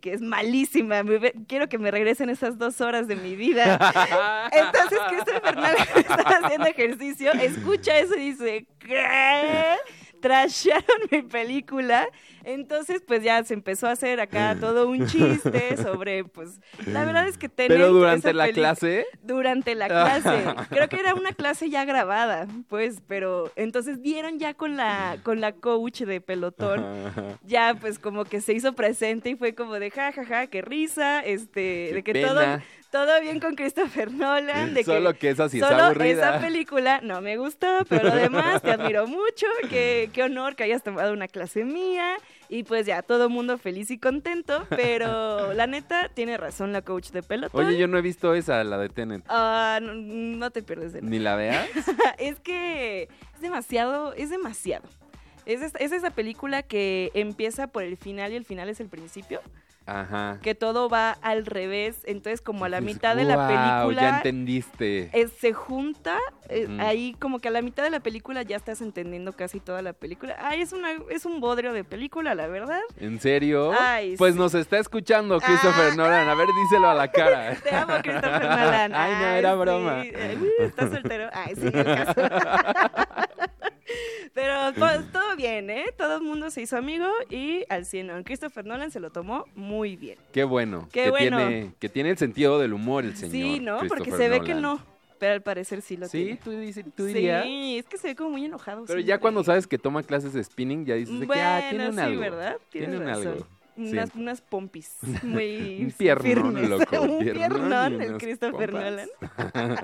[0.01, 1.03] que es malísima
[1.47, 3.75] quiero que me regresen esas dos horas de mi vida
[4.53, 9.77] entonces Christopher Nolan está haciendo ejercicio, escucha eso y dice, ¿qué?
[10.23, 12.09] Trasharon mi película.
[12.45, 17.29] Entonces, pues ya se empezó a hacer acá todo un chiste sobre, pues, la verdad
[17.29, 19.07] es que Tenet, Pero durante la clase.
[19.23, 20.45] Durante la clase.
[20.71, 25.41] Creo que era una clase ya grabada, pues, pero entonces dieron ya con la, con
[25.41, 27.39] la coach de pelotón Ajá.
[27.45, 30.63] ya pues como que se hizo presente y fue como de ja, ja, ja, qué
[30.63, 32.29] risa, este, Qué de que pena.
[32.91, 36.31] todo, todo bien con Christopher Nolan, de Solo que, que esa sí solo aburrida.
[36.31, 40.83] esa película no me gustó, pero además te admiro mucho, que, qué honor que hayas
[40.83, 42.17] tomado una clase mía
[42.53, 47.09] y pues ya todo mundo feliz y contento, pero la neta tiene razón la coach
[47.11, 47.65] de pelotón.
[47.65, 49.25] Oye, yo no he visto esa, la de Tenet.
[49.29, 51.11] Ah, no, no te pierdes de nada.
[51.11, 51.67] Ni la veas.
[52.19, 54.87] es que es demasiado, es demasiado.
[55.47, 58.89] Es, esta- es esa película que empieza por el final y el final es el
[58.91, 59.41] principio,
[59.87, 60.39] Ajá.
[60.43, 64.17] que todo va al revés, entonces como a la mitad de la "Guau, Ya película
[64.17, 65.11] entendiste.
[65.13, 66.19] eh, se junta,
[66.49, 69.83] eh, ahí como que a la mitad de la película ya estás entendiendo casi toda
[69.83, 70.37] la película.
[70.41, 72.81] Ay, es, una, es un bodrio de película, la verdad.
[72.99, 73.73] ¿En serio?
[73.79, 74.39] Ay, pues sí.
[74.39, 75.97] nos está escuchando Christopher Ah.
[75.97, 76.29] Nolan.
[76.29, 77.55] A ver, díselo a la cara.
[77.63, 78.95] Te amo, Christopher Nolan.
[78.95, 80.03] Ay, no, era broma.
[80.03, 81.29] Uh, ¿Estás soltero?
[81.33, 82.15] Ay, sí, el caso.
[84.35, 85.87] Pero pues, todo bien, ¿eh?
[85.97, 88.25] Todo el mundo se hizo amigo y al 100.
[88.25, 90.19] Christopher Nolan se lo tomó muy bien.
[90.33, 90.89] Qué bueno.
[90.93, 91.37] Qué que bueno.
[91.39, 93.33] Tiene, que tiene el sentido del humor el señor.
[93.33, 93.79] sí, ¿no?
[93.89, 94.81] Porque se ve que no.
[95.19, 96.41] Pero al parecer sí lo Sí, tiene.
[96.43, 97.45] tú, dices- tú dirías.
[97.45, 98.85] Sí, es que se ve como muy enojado.
[98.87, 101.71] Pero ya cuando sabes que toma clases de spinning, ya dices de que ah, Bueno,
[101.71, 102.21] tiene un sí, algo.
[102.21, 102.57] ¿verdad?
[102.71, 103.29] Tiene un razón.
[103.29, 103.47] algo.
[103.77, 103.83] Sí.
[103.93, 106.25] Unas, unas pompis muy Un piernón,
[106.55, 106.69] firmes.
[106.69, 109.09] loco, un piernón el unas Christopher pompas.
[109.55, 109.79] Nolan.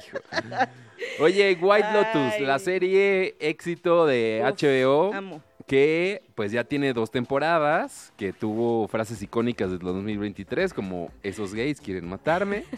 [1.20, 2.44] Oye, White Lotus, Ay.
[2.44, 5.42] la serie éxito de Uf, HBO, Amo.
[5.66, 11.80] que pues ya tiene dos temporadas, que tuvo frases icónicas del 2023, como esos gays
[11.80, 12.64] quieren matarme.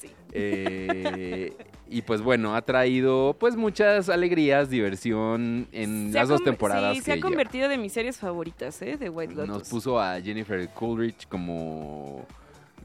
[0.00, 0.10] Sí.
[0.34, 1.52] Eh,
[1.88, 7.00] y pues bueno, ha traído pues muchas alegrías, diversión en Se las dos temporadas Sí,
[7.00, 7.28] se que ha lleva.
[7.28, 8.96] convertido de mis series favoritas, ¿eh?
[8.96, 9.48] De White Lotus.
[9.48, 12.24] Nos puso a Jennifer Coolidge como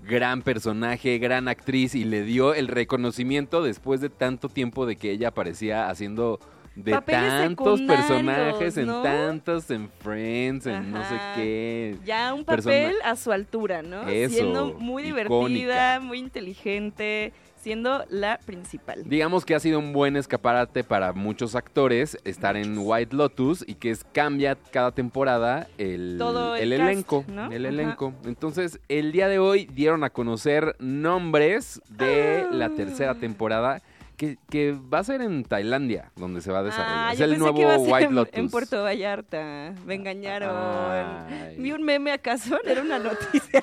[0.07, 5.11] gran personaje, gran actriz y le dio el reconocimiento después de tanto tiempo de que
[5.11, 6.39] ella aparecía haciendo
[6.75, 11.95] de Papeles tantos personajes, en tantos, en Friends, en no sé qué.
[12.05, 14.07] Ya un persona- papel a su altura, ¿no?
[14.07, 15.99] Eso, siendo muy divertida, icónica.
[16.01, 17.33] muy inteligente,
[17.67, 19.03] siendo la principal.
[19.05, 23.75] Digamos que ha sido un buen escaparate para muchos actores estar en White Lotus y
[23.75, 27.25] que es, cambia cada temporada el, Todo el el cast, elenco.
[27.27, 27.51] ¿no?
[27.51, 27.73] El Ajá.
[27.73, 28.13] elenco.
[28.23, 32.71] Entonces, el día de hoy dieron a conocer nombres de la Ah.
[32.73, 33.81] tercera temporada
[34.15, 37.07] que, que va a ser en Tailandia, donde se va a desarrollar.
[37.09, 38.33] Ah, es yo el pensé nuevo que iba a ser White en, Lotus.
[38.39, 39.73] en Puerto Vallarta.
[39.85, 40.55] Me engañaron.
[40.55, 41.57] Ay.
[41.59, 43.61] Vi un meme acaso, era una noticia.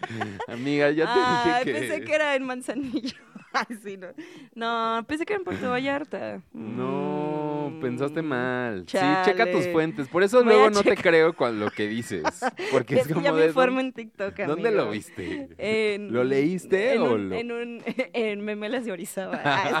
[0.48, 1.80] Amiga, ya te dije que...
[1.80, 3.16] pensé que era en Manzanillo.
[3.68, 4.08] Ay, sí, no.
[4.54, 6.42] No, pensé que era en Puerto Vallarta.
[6.52, 7.80] No, Mm.
[7.80, 8.84] pensaste mal.
[8.86, 9.24] Chale.
[9.24, 10.08] Sí, checa tus fuentes.
[10.08, 12.22] Por eso Voy luego no te creo con lo que dices.
[12.72, 13.46] Porque es, como ya me de...
[13.48, 15.48] informo ¿dónde- en TikTok, ¿Dónde lo viste?
[15.58, 19.40] En- ¿Lo leíste en o un, lo- En, un, en Memelas de Orizaba.
[19.44, 19.74] Ay,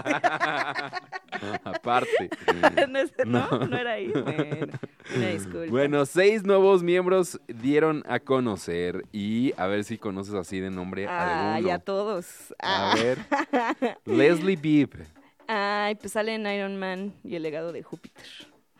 [1.64, 2.30] Aparte.
[3.26, 4.08] no, era ahí.
[4.08, 4.68] Bueno,
[5.16, 5.70] una disculpa.
[5.70, 11.06] Bueno, seis nuevos miembros dieron a conocer y a ver si conoces así de nombre
[11.08, 11.74] Ay, alguno.
[11.74, 12.54] a todos.
[12.58, 12.94] A Ah.
[12.96, 13.18] ver.
[14.04, 14.90] Leslie Bibb.
[15.48, 18.22] Ay, pues sale en Iron Man y el legado de Júpiter.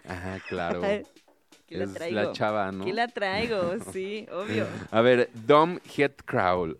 [0.06, 0.82] Ajá, claro.
[0.84, 2.14] Aquí la es traigo.
[2.16, 2.82] la chava, ¿no?
[2.82, 4.66] Aquí la traigo, sí, obvio.
[4.90, 6.76] A ver, Dom Hetracu-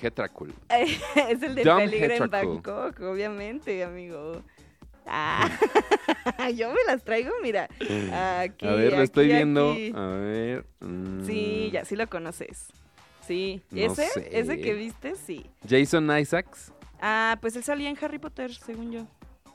[0.00, 0.54] Hetracul.
[0.70, 2.30] es el de Peligro en.
[2.30, 4.42] Bangkok, obviamente, amigo.
[5.06, 5.48] Ah,
[6.54, 7.68] yo me las traigo, mira.
[8.40, 9.72] Aquí, a ver, lo estoy viendo.
[9.72, 9.92] aquí.
[9.94, 10.66] A ver.
[10.80, 12.68] mm, Sí, ya sí lo conoces.
[13.26, 14.28] Sí, No ese, sé.
[14.38, 15.46] ese que viste, sí.
[15.68, 16.72] Jason Isaacs.
[17.00, 19.06] Ah, pues él salía en Harry Potter, según yo.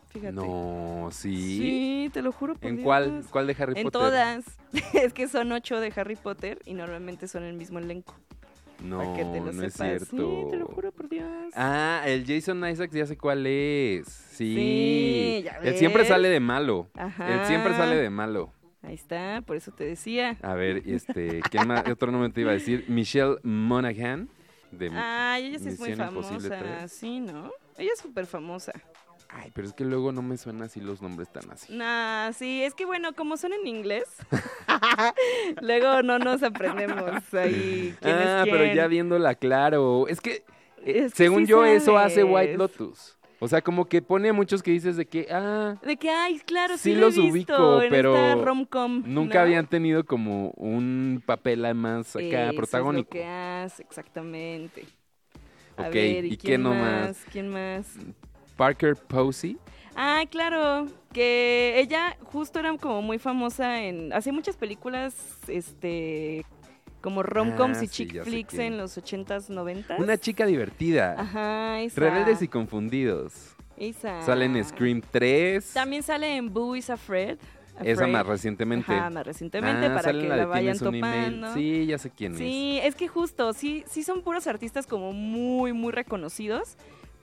[0.09, 0.33] Fíjate.
[0.33, 1.35] No, sí.
[1.57, 2.85] Sí, te lo juro por ¿En Dios.
[2.85, 3.91] cuál, cuál de Harry En Potter?
[4.01, 4.45] todas.
[4.93, 8.15] es que son ocho de Harry Potter y normalmente son el mismo elenco.
[8.83, 10.07] No, para que te lo no es sepas.
[10.07, 10.41] cierto.
[10.45, 11.27] Sí, te lo juro por Dios.
[11.55, 14.07] Ah, el Jason Isaacs ya sé cuál es.
[14.07, 14.55] Sí.
[14.55, 16.09] Sí, ya Él siempre ves.
[16.09, 16.87] sale de malo.
[16.95, 17.33] Ajá.
[17.41, 18.51] Él siempre sale de malo.
[18.83, 20.37] Ahí está, por eso te decía.
[20.43, 21.83] A ver, este, ¿qué más?
[21.91, 22.85] Otro nombre te iba a decir.
[22.87, 24.29] Michelle Monaghan.
[24.77, 26.37] De, Ay, ella sí es muy famosa.
[26.37, 26.91] 3.
[26.91, 27.51] Sí, ¿no?
[27.77, 28.73] Ella es súper famosa.
[29.29, 31.73] Ay, pero es que luego no me suenan así los nombres tan así.
[31.73, 34.05] Nah, sí, es que bueno, como son en inglés,
[35.61, 38.75] luego no nos aprendemos ahí quién ah, es pero quién.
[38.75, 40.07] ya viéndola claro.
[40.07, 40.45] Es que,
[40.85, 42.23] eh, Es que según sí yo, eso hace.
[42.23, 43.17] White Lotus.
[43.39, 46.39] O sea, como que pone a muchos que dices de que, ah, De que, ay,
[46.39, 48.35] claro, sí, Sí lo he los visto ubico, en pero esta
[49.05, 49.41] nunca ¿no?
[49.41, 53.09] habían tenido como un papel más acá Eso protagónico.
[53.09, 54.85] Es lo que hace, exactamente.
[55.77, 57.25] A Ok, ver, ¿y ¿y, qué quién más?
[57.31, 57.97] ¿Quién más?
[58.55, 59.57] Parker Posey.
[59.95, 64.11] Ah, claro, que ella justo era como muy famosa en...
[64.13, 65.15] Hacía muchas películas,
[65.47, 66.45] este...
[67.05, 69.99] Como rom-coms Ah, y sí, chick flicks en los 80s, 90s.
[69.99, 71.13] Una chica divertida.
[71.15, 72.01] Ajá, esa.
[72.01, 73.55] Rebeldes y confundidos.
[73.77, 74.23] esa.
[74.23, 75.73] Sale en Scream 3.
[75.73, 77.37] También sale en Boo is Afraid.
[77.79, 78.11] Esa Afraid.
[78.11, 78.91] más recientemente.
[78.91, 81.53] Ajá, más recientemente Ah, para que la, de vayan topando.
[81.53, 82.39] Sí, ya sé quién es.
[82.39, 86.75] Sí, es que justo, sí, sí son puros artistas como muy, muy reconocidos,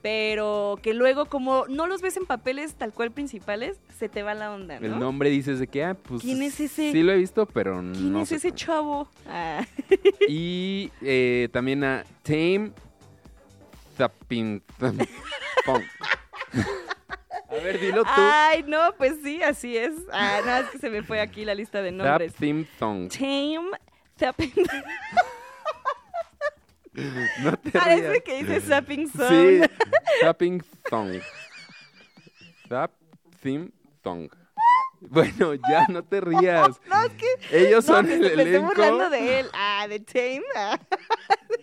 [0.03, 4.33] pero que luego como no los ves en papeles tal cual principales, se te va
[4.33, 4.85] la onda, ¿no?
[4.85, 6.21] El nombre dices de que, ah, pues.
[6.21, 6.91] ¿Quién es ese?
[6.91, 8.57] Sí lo he visto, pero ¿Quién no es sé ese cómo.
[8.57, 9.07] chavo?
[9.29, 9.65] Ah,
[10.27, 12.73] Y eh, también a Tame
[13.97, 14.61] Tapin.
[17.49, 18.09] A ver, dilo tú.
[18.13, 19.93] Ay, no, pues sí, así es.
[20.11, 22.33] Ah, no, es que se me fue aquí la lista de Tap nombres.
[22.35, 23.07] Theme Thong.
[23.09, 23.69] Tame
[24.17, 24.51] Tapping.
[27.41, 28.23] No te Parece rías.
[28.23, 29.69] que dice Zapping Sí, Zone.
[30.21, 31.19] Tapping Thong.
[32.69, 32.91] Tap
[33.41, 33.69] Theme
[34.01, 34.29] Thong.
[35.01, 36.79] Bueno, ya no te rías.
[36.87, 37.27] No, es que
[37.67, 38.67] Ellos no, son que el me estoy elenco.
[38.67, 39.47] burlando de él.
[39.53, 40.41] Ah, de Tame.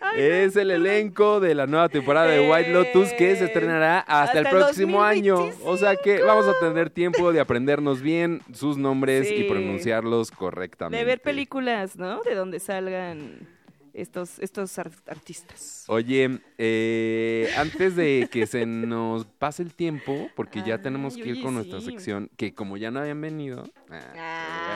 [0.00, 0.12] Ah.
[0.16, 4.46] Es el elenco de la nueva temporada de White Lotus que se estrenará hasta, el
[4.46, 5.50] hasta el próximo año.
[5.64, 10.98] O sea que vamos a tener tiempo de aprendernos bien sus nombres y pronunciarlos correctamente.
[10.98, 12.22] De ver películas, ¿no?
[12.22, 13.46] De donde salgan
[13.92, 15.84] estos, estos ar- artistas.
[15.88, 21.42] Oye, eh, antes de que se nos pase el tiempo, porque ya tenemos que ir
[21.42, 23.64] con nuestra sección, que como ya no habían venido.
[23.90, 24.69] Ah,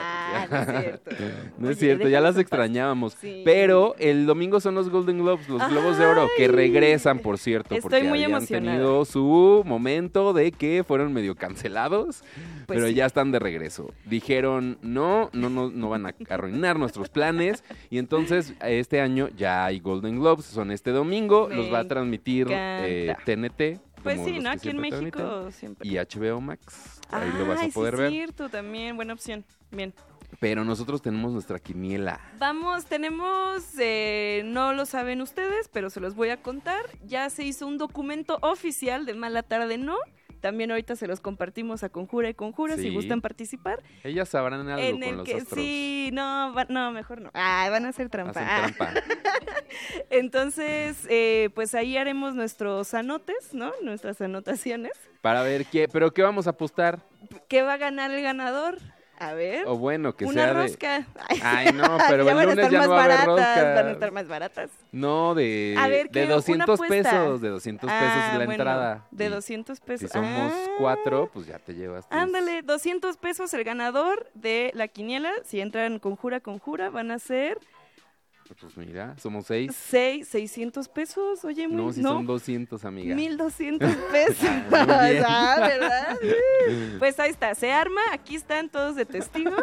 [0.49, 1.11] no es cierto.
[1.57, 3.13] No es cierto, ya las extrañábamos.
[3.13, 3.41] Sí.
[3.45, 7.75] Pero el domingo son los Golden Globes, los Globos de Oro, que regresan, por cierto,
[7.75, 8.73] Estoy porque muy habían emocionada.
[8.77, 12.23] tenido su momento de que fueron medio cancelados,
[12.65, 12.93] Pues pero sí.
[12.95, 13.93] ya están de regreso.
[14.05, 17.63] Dijeron, no, no, no, no van a arruinar nuestros planes.
[17.89, 21.87] Y entonces, este año ya hay Golden Globes, son este domingo, Me los va a
[21.87, 23.15] transmitir eh.
[23.25, 23.79] TNT.
[24.03, 24.51] Pues sí, ¿no?
[24.51, 25.87] Aquí en transmiten, México siempre.
[25.87, 28.05] Y HBO Max, ahí lo vas a poder ver.
[28.05, 28.95] es cierto, también.
[28.95, 29.43] Buena opción.
[29.71, 29.93] Bien.
[30.39, 32.19] Pero nosotros tenemos nuestra quiniela.
[32.39, 36.81] Vamos, tenemos, eh, no lo saben ustedes, pero se los voy a contar.
[37.05, 39.95] Ya se hizo un documento oficial de Mala Tarde No.
[40.41, 43.81] También ahorita se los compartimos a Conjura y Conjura si gustan participar.
[44.03, 45.59] Ellas sabrán algo en con el los que astros.
[45.59, 47.31] sí, no, va- no, mejor no.
[47.33, 48.41] Ay, van a hacer trampa.
[48.41, 49.01] Hacen trampa.
[50.11, 53.71] Entonces, eh, pues ahí haremos nuestros anotes, ¿no?
[53.81, 54.91] Nuestras anotaciones.
[55.21, 56.99] Para ver qué, pero qué vamos a apostar.
[57.47, 58.77] ¿Qué va a ganar el ganador?
[59.17, 59.65] A ver.
[59.67, 60.53] O bueno, que una sea de.
[60.53, 61.05] rosca.
[61.43, 63.73] Ay, no, pero ya el lunes ya no va a haber rosca.
[63.75, 64.69] van a estar más baratas.
[64.91, 66.25] No, de, A ver, de ¿qué?
[66.25, 67.11] Una 200 apuesta.
[67.11, 69.05] pesos, de 200 pesos Ah, la bueno, entrada.
[69.11, 70.11] De Y 200 Si pesos.
[70.11, 72.07] somos Ah, cuatro, pues ya te llevas.
[72.09, 75.31] tus- Ándale, 200 pesos el ganador de la quiniela.
[75.45, 77.57] Si entran conjura, conjura, van a ser
[78.61, 79.75] Pues mira, somos seis.
[79.89, 81.43] 6, 600 pesos.
[81.43, 83.15] Oye, muy, No, si son 200, amiga.
[83.15, 84.49] 1200 pesos.
[84.71, 86.17] Ah, ¿verdad?
[86.99, 88.01] Pues ahí está, se arma.
[88.11, 89.55] Aquí están todos de testigo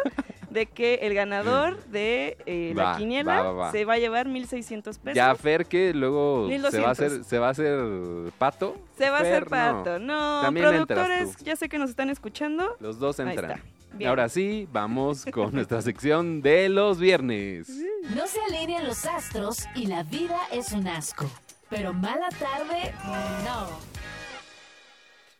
[0.49, 3.71] de que el ganador de eh, la quiniela va, va, va.
[3.71, 4.99] se va a llevar 1100 pesos.
[5.15, 6.91] Ya Fer que luego se va a 1200.
[6.91, 8.77] hacer, se va a hacer pato.
[8.97, 9.49] se va a hacer no.
[9.49, 9.99] pato.
[9.99, 12.75] No, entras productores, ya sé que nos están escuchando.
[12.81, 13.51] Los dos Ahí entran.
[13.51, 13.63] está.
[13.93, 14.09] Bien.
[14.09, 17.69] Ahora sí, vamos con nuestra sección de los viernes.
[18.15, 21.29] No se alinean los astros y la vida es un asco.
[21.69, 22.93] Pero mala tarde,
[23.45, 23.93] no.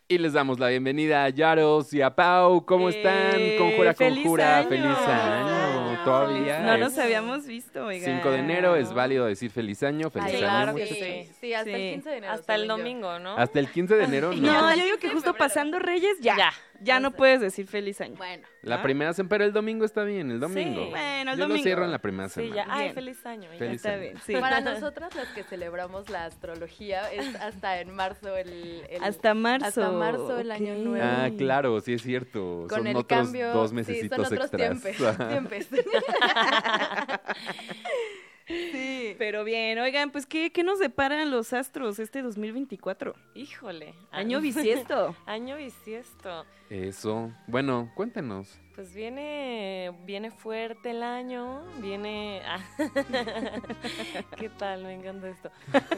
[0.07, 2.65] Y les damos la bienvenida a Yaros y a Pau.
[2.65, 3.35] ¿Cómo están?
[3.35, 4.57] Eh, Conjura, feliz conjura.
[4.59, 4.69] año.
[4.69, 6.03] Feliz año.
[6.03, 6.59] Todavía.
[6.59, 8.05] No nos habíamos visto, oiga.
[8.05, 10.09] 5 de enero es válido decir feliz año.
[10.11, 10.43] Feliz Ay, año.
[10.43, 11.31] claro que sí.
[11.39, 11.75] Sí, hasta Sí.
[11.75, 12.33] el 15 de enero.
[12.33, 13.37] Hasta el domingo, ¿no?
[13.37, 14.51] Hasta el 15 de enero no.
[14.51, 16.35] No, yo digo que justo pasando Reyes, ya.
[16.37, 16.53] Ya.
[16.84, 18.15] Ya no puedes decir feliz año.
[18.17, 18.82] Bueno, La ¿Ah?
[18.84, 20.84] primera semana, pero el domingo está bien, el domingo.
[20.86, 20.89] Sí.
[20.91, 21.63] Bueno, el Yo lo domingo.
[21.63, 22.56] cierro en la primera Sí, semana.
[22.56, 22.65] ya.
[22.74, 22.93] Ay, Bien.
[22.96, 23.52] feliz año.
[23.52, 23.58] ya.
[23.60, 24.02] Feliz Está año.
[24.02, 24.34] bien, sí.
[24.36, 28.84] para nosotras las que celebramos la astrología es hasta en marzo el...
[28.89, 29.65] el- Hasta marzo.
[29.67, 31.04] Hasta marzo el año nuevo.
[31.06, 32.65] Ah, claro, sí es cierto.
[32.69, 33.52] Con son el otros cambio...
[33.54, 34.82] dos sí, mesecitos son otros extras.
[34.82, 35.17] tiempes.
[35.30, 35.67] tiempes.
[38.47, 39.15] Sí.
[39.17, 43.13] Pero bien, oigan, pues, ¿qué, qué nos deparan los astros este 2024?
[43.36, 43.93] Híjole.
[44.12, 45.15] Año bisiesto.
[45.25, 46.45] Año bisiesto.
[46.69, 47.32] Eso.
[47.47, 48.60] Bueno, cuéntenos.
[48.75, 52.41] Pues viene, viene fuerte el año, viene...
[52.43, 52.60] ah,
[54.38, 54.84] ¿Qué tal?
[54.84, 55.51] Me encanta esto.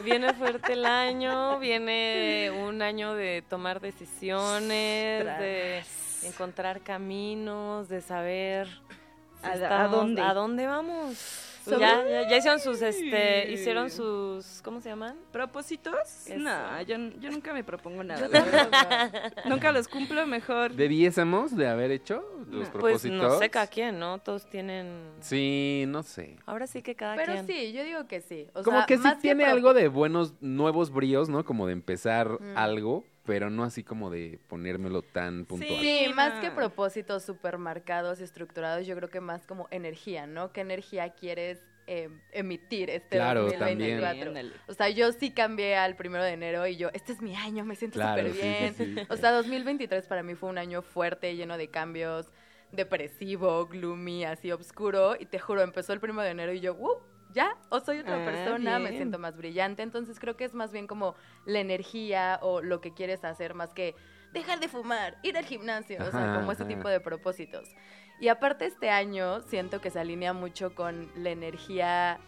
[0.04, 5.82] Viene fuerte el año, viene un año de tomar decisiones, de
[6.24, 8.68] encontrar caminos, de saber
[9.42, 10.20] si ¿A- dónde?
[10.20, 11.55] ¿A dónde vamos?
[11.66, 15.16] Sobre- Ya, ya, ya hicieron sus, este, hicieron sus, ¿cómo se llaman?
[15.32, 15.94] ¿Propósitos?
[16.26, 16.38] Eso.
[16.38, 18.28] No, yo, yo nunca me propongo nada.
[18.28, 19.32] la verdad.
[19.46, 20.72] nunca los cumplo mejor.
[20.74, 22.58] ¿Debiésemos de haber hecho los No.
[22.58, 23.16] Pues propósitos?
[23.32, 24.18] no sé cada quien, ¿no?
[24.18, 25.10] Todos tienen...
[25.20, 26.36] Sí, no sé.
[26.46, 27.46] Ahora sí que cada Pero quien.
[27.46, 28.46] sí, yo digo que sí.
[28.54, 31.44] O Como sea, que sí más tiene algo de buenos, nuevos bríos, ¿no?
[31.44, 32.56] Como de empezar Mm.
[32.56, 35.80] algo, pero no así como de ponérmelo tan puntual.
[35.80, 36.04] Sí.
[36.06, 40.52] Sí, más que propósitos súper marcados y estructurados, yo creo que más como energía, ¿no?
[40.52, 44.28] ¿Qué energía quieres eh, emitir este Claro, 2024?
[44.28, 44.52] Ándale.
[44.66, 47.64] O sea, yo sí cambié al primero de enero y yo, este es mi año,
[47.64, 48.74] me siento Claro, súper sí, bien.
[48.74, 49.06] sí, sí.
[49.08, 52.32] O sea, 2023 para mí fue un año fuerte, lleno de cambios,
[52.72, 55.16] depresivo, gloomy, así oscuro.
[55.18, 56.98] Y te juro, empezó el primero de enero y yo, ¡uh!
[57.32, 59.82] Ya, o soy otra Ah, persona, me siento más brillante.
[59.82, 63.74] Entonces creo que es más bien como la energía o lo que quieres hacer, más
[63.74, 63.94] que
[64.32, 67.68] dejar de fumar, ir al gimnasio, o sea, como ese tipo de propósitos.
[68.20, 72.18] Y aparte este año siento que se alinea mucho con la energía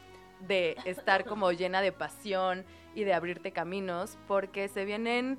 [0.41, 5.39] de estar como llena de pasión y de abrirte caminos, porque se vienen,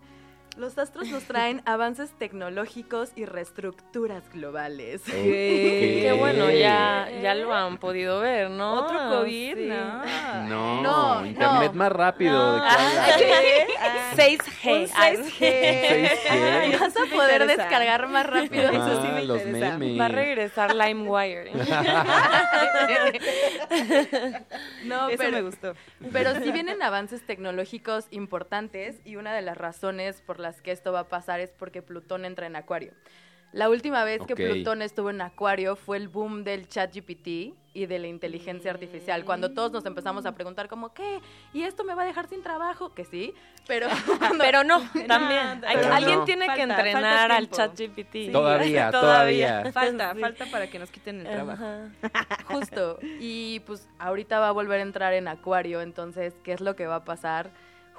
[0.57, 5.01] los astros nos traen avances tecnológicos y reestructuras globales.
[5.07, 5.13] Ok.
[5.13, 8.73] Qué bueno, ya, ya lo han podido ver, ¿no?
[8.85, 9.55] ¿Otro COVID?
[9.55, 9.65] Sí.
[9.67, 10.03] No.
[10.47, 11.77] No, No, internet no.
[11.77, 12.33] más rápido.
[12.33, 12.53] No.
[12.53, 14.17] ¿de cuál Ah, hablas?
[14.17, 14.81] 6G.
[14.81, 16.09] Un 6G.
[16.09, 16.79] 6G.
[16.79, 18.69] Vas a poder descargar más rápido.
[18.69, 19.77] Eso sí me los interesa.
[19.77, 19.99] memes.
[19.99, 21.51] Va a regresar LimeWire.
[24.85, 25.73] No, Eso pero, me gustó.
[26.11, 30.91] Pero sí vienen avances tecnológicos importantes y una de las razones por las que esto
[30.91, 32.93] va a pasar es porque Plutón entra en Acuario.
[33.51, 34.39] La última vez que Ok.
[34.41, 39.25] Plutón estuvo en Acuario fue el boom del chat GPT y de la inteligencia artificial,
[39.25, 41.19] cuando todos nos empezamos a preguntar como, ¿qué?
[41.51, 42.93] ¿Y esto me va a dejar sin trabajo?
[42.93, 43.33] Que sí,
[43.67, 43.87] pero
[44.19, 45.61] cuando- Pero no, también.
[45.61, 46.25] Pero alguien no.
[46.25, 48.31] tiene que Falta- entrenar falta al chat GPT.
[48.31, 49.71] Todavía, todavía.
[49.71, 50.19] Falta, Sí.
[50.19, 51.65] falta para que nos quiten el trabajo.
[52.13, 52.43] Ajá.
[52.45, 52.99] Justo.
[53.01, 56.85] Y pues ahorita va a volver a entrar en Acuario, entonces, ¿qué es lo que
[56.85, 57.49] va a pasar?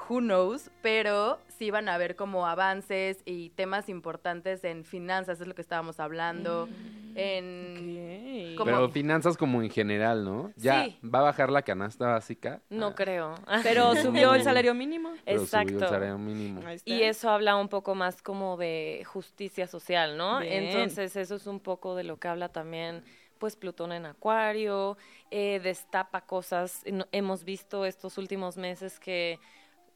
[0.09, 5.46] Who knows, pero sí van a haber como avances y temas importantes en finanzas, es
[5.46, 6.70] lo que estábamos hablando,
[7.14, 8.55] en...
[8.57, 10.53] Como- Pero finanzas como en general, ¿no?
[10.57, 10.99] Ya Sí.
[11.07, 12.62] va a bajar la canasta básica.
[12.70, 13.35] No Ah, creo.
[13.62, 15.11] Pero subió el salario mínimo.
[15.27, 15.85] pero subió Exacto.
[15.85, 16.62] el salario mínimo.
[16.66, 16.90] Ahí está.
[16.90, 20.40] Y eso habla un poco más como de justicia social, ¿no?
[20.40, 20.64] Bien.
[20.64, 23.05] Entonces eso es un poco de lo que habla también,
[23.38, 24.96] pues Plutón en Acuario,
[25.31, 26.83] eh, destapa cosas.
[26.90, 29.38] No- Hemos visto estos últimos meses que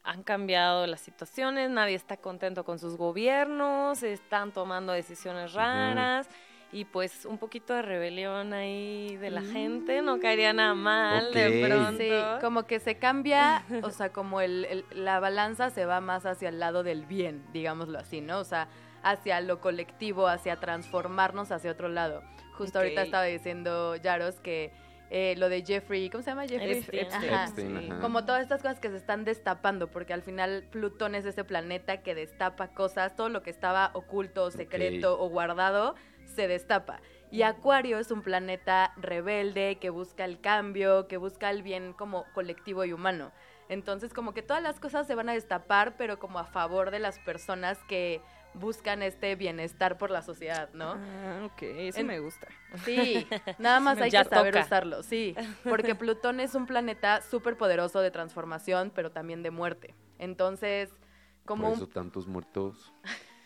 [0.05, 6.29] han cambiado las situaciones, nadie está contento con sus gobiernos, están tomando decisiones raras.
[6.71, 11.65] Y pues un poquito de rebelión ahí de la gente, no caería nada mal de
[11.67, 11.97] pronto.
[11.97, 16.25] Sí, como que se cambia, o sea, como el, el- la balanza se va más
[16.25, 18.39] hacia el lado del bien, digámoslo así, ¿no?
[18.39, 18.67] O sea,
[19.03, 22.23] hacia lo colectivo, hacia transformarnos hacia otro lado.
[22.57, 24.73] Justo ahorita estaba diciendo Yaros que
[25.09, 26.79] eh, lo de Jeffrey, ¿cómo se llama Jeffrey?
[26.79, 27.33] Epstein.
[27.33, 27.43] Ajá.
[27.45, 27.89] Epstein, sí.
[27.91, 28.01] ajá.
[28.01, 32.01] Como todas estas cosas que se están destapando, porque al final Plutón es ese planeta
[32.01, 37.01] que destapa cosas, todo lo que estaba oculto, secreto o guardado, se destapa.
[37.31, 42.25] Y Acuario es un planeta rebelde que busca el cambio, que busca el bien como
[42.33, 43.31] colectivo y humano.
[43.67, 46.99] Entonces como que todas las cosas se van a destapar, pero como a favor de
[46.99, 48.21] las personas que
[48.59, 50.93] buscan este bienestar por la sociedad, ¿no?
[50.93, 52.47] Ah, ok, eso En- me gusta.
[52.83, 53.27] Sí,
[53.59, 54.65] nada más hay que saber toca.
[54.65, 59.93] usarlo, sí, porque Plutón es un planeta súper poderoso de transformación, pero también de muerte.
[60.19, 60.89] Entonces,
[61.45, 61.89] como Por un...
[61.89, 62.93] tantos muertos.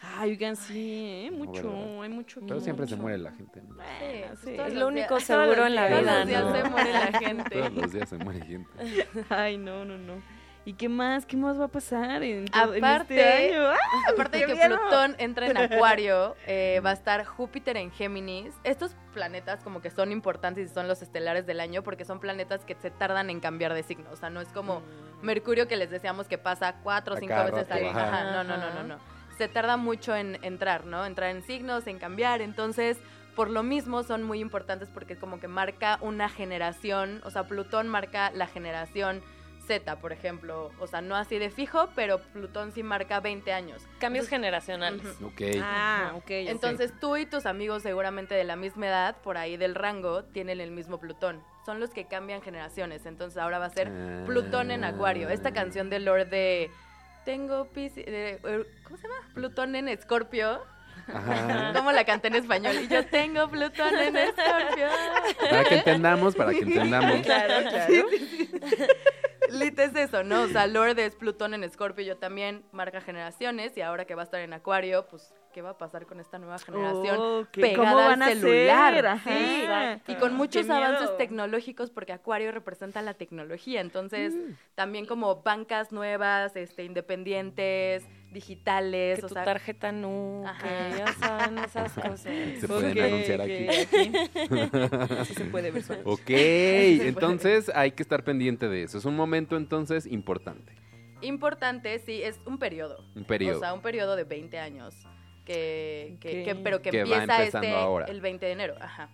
[0.01, 1.31] Ay, oigan, sí, ¿eh?
[1.31, 2.39] mucho, hay mucho.
[2.47, 3.61] Pero siempre se muere la gente.
[3.61, 3.73] ¿no?
[3.75, 4.55] Sí, Bueno, pues sí.
[4.55, 6.55] todos Es los lo único días- seguro todos en la los vida, días ¿no?
[6.55, 7.49] se muere la gente.
[7.59, 9.07] Todos los días se muere gente.
[9.29, 10.21] Ay, no, no, no.
[10.65, 11.25] ¿Y qué más?
[11.25, 13.69] ¿Qué más va a pasar en, todo- en Aparte- este año?
[13.69, 13.77] ¡Ah!
[14.11, 14.77] Aparte de ¡Qué que miedo!
[14.79, 18.53] Plutón entra en Acuario, eh, va a estar Júpiter en Géminis.
[18.63, 22.65] Estos planetas como que son importantes y son los estelares del año porque son planetas
[22.65, 24.09] que se tardan en cambiar de signo.
[24.11, 24.83] O sea, no es como
[25.21, 27.85] Mercurio que les decíamos que pasa cuatro o cinco veces al.
[27.87, 28.97] Ajá, No, no, no, no, no.
[29.37, 31.05] Se tarda mucho en entrar, ¿no?
[31.05, 32.41] Entrar en signos, en cambiar.
[32.41, 32.97] Entonces,
[33.35, 37.21] por lo mismo son muy importantes porque como que marca una generación.
[37.23, 39.21] O sea, Plutón marca la generación
[39.69, 40.71] Z, por ejemplo.
[40.79, 43.83] O sea, no así de fijo, pero Plutón sí marca 20 años.
[43.99, 45.05] Cambios generacionales.
[45.05, 45.27] Ujú.
[45.27, 45.41] Ok.
[45.61, 46.25] Ah, ok.
[46.31, 50.59] Entonces tú y tus amigos seguramente de la misma edad, por ahí del rango, tienen
[50.59, 51.43] el mismo Plutón.
[51.67, 53.05] Son los que cambian generaciones.
[53.05, 54.23] Entonces ahora va a ser Ah.
[54.25, 55.29] Plutón en Acuario.
[55.29, 56.71] Esta canción de Lord de...
[57.25, 58.05] Tengo Piscis...
[58.07, 59.19] de- er, ¿Cómo se llama?
[59.35, 60.61] Plutón en Escorpio.
[61.13, 61.73] Ajá.
[61.75, 62.75] ¿Cómo la canté en español?
[62.83, 64.87] Y yo tengo Plutón en Escorpio.
[65.47, 67.21] Para que entendamos, para que entendamos.
[67.23, 67.93] Claro, claro.
[69.53, 70.43] Lit es eso, ¿no?
[70.43, 74.21] O sea, Lord es Plutón en Escorpio, yo también marca generaciones y ahora que va
[74.21, 77.17] a estar en Acuario, pues, ¿qué va a pasar con esta nueva generación?
[77.19, 79.19] Oh, ¿qué- pegada ¿Cómo van al celular.
[79.23, 79.29] Sí.
[79.29, 80.11] Exacto.
[80.11, 80.85] Y con muchos Qué miedo.
[80.85, 83.81] avances tecnológicos, porque Acuario representa la tecnología.
[83.81, 84.33] Entonces,
[84.75, 90.67] también como bancas nuevas, este, independientes, digitales, Que o tu sea, tarjeta no, Ajá.
[90.67, 92.21] que ya saben esas cosas.
[92.59, 93.67] Se pueden anunciar aquí.
[93.67, 94.11] aquí.
[95.25, 96.07] Sí se puede visualizar.
[96.11, 98.97] Ok, entonces hay que estar pendiente de eso.
[98.97, 100.73] Es un momento entonces importante.
[101.21, 103.03] importante, sí, es un periodo.
[103.15, 103.57] Un periodo.
[103.57, 104.95] O sea, un periodo de 20 años.
[105.45, 108.05] Que, que, pero que, empieza este ahora.
[108.05, 108.75] el 20 de enero.
[108.79, 109.09] Ajá.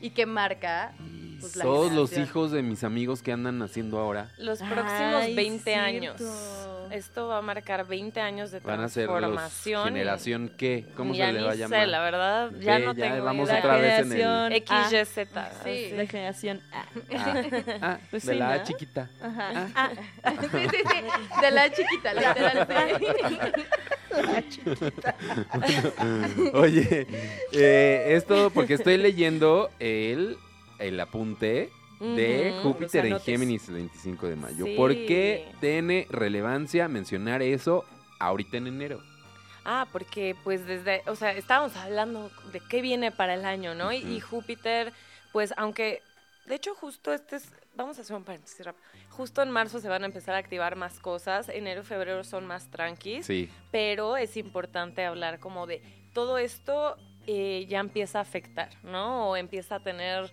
[0.00, 0.94] Y que marca
[1.40, 5.34] pues, la Todos los hijos de mis amigos que andan naciendo ahora Los Ay, próximos
[5.36, 5.80] 20 cierto.
[5.84, 6.22] años.
[6.90, 9.84] Esto va a marcar 20 años de van a ser los transformación.
[9.84, 11.88] generación qué, ¿cómo ya se le va a sé, llamar?
[11.88, 13.58] la verdad, ya no ya tengo vamos idea.
[13.60, 15.36] otra vez en el- generación XYZ.
[15.36, 15.90] A, Sí.
[15.96, 16.84] La generación A.
[17.16, 17.42] Ah,
[17.82, 19.08] ah, Pues de sí, la A chiquita.
[19.22, 19.68] Ajá.
[19.74, 19.90] Ah,
[20.40, 21.40] sí, sí, sí.
[21.42, 22.68] De la chiquita, literal.
[24.50, 24.60] sí.
[26.54, 27.06] Oye,
[27.52, 30.36] eh, esto porque estoy leyendo el,
[30.80, 31.70] el apunte
[32.00, 32.58] de.
[32.62, 33.20] Júpiter en.
[33.20, 34.64] Géminis el 25 de mayo.
[34.64, 34.74] Sí.
[34.76, 37.84] ¿Por qué tiene relevancia mencionar eso
[38.18, 39.02] ahorita en enero?
[39.64, 43.92] Ah, porque pues desde, o sea, estábamos hablando de qué viene para el año, ¿no?
[43.92, 44.20] Y.
[44.20, 44.92] Júpiter,
[45.32, 46.02] pues aunque,
[46.46, 48.84] de hecho justo este es, vamos a hacer un paréntesis rápido.
[49.10, 52.46] Justo en marzo se van a empezar a activar más cosas, enero y febrero son
[52.46, 55.82] más tranquis, Sí, pero es importante hablar como de
[56.14, 59.28] todo esto eh, ya empieza a afectar, ¿no?
[59.28, 60.32] O empieza a tener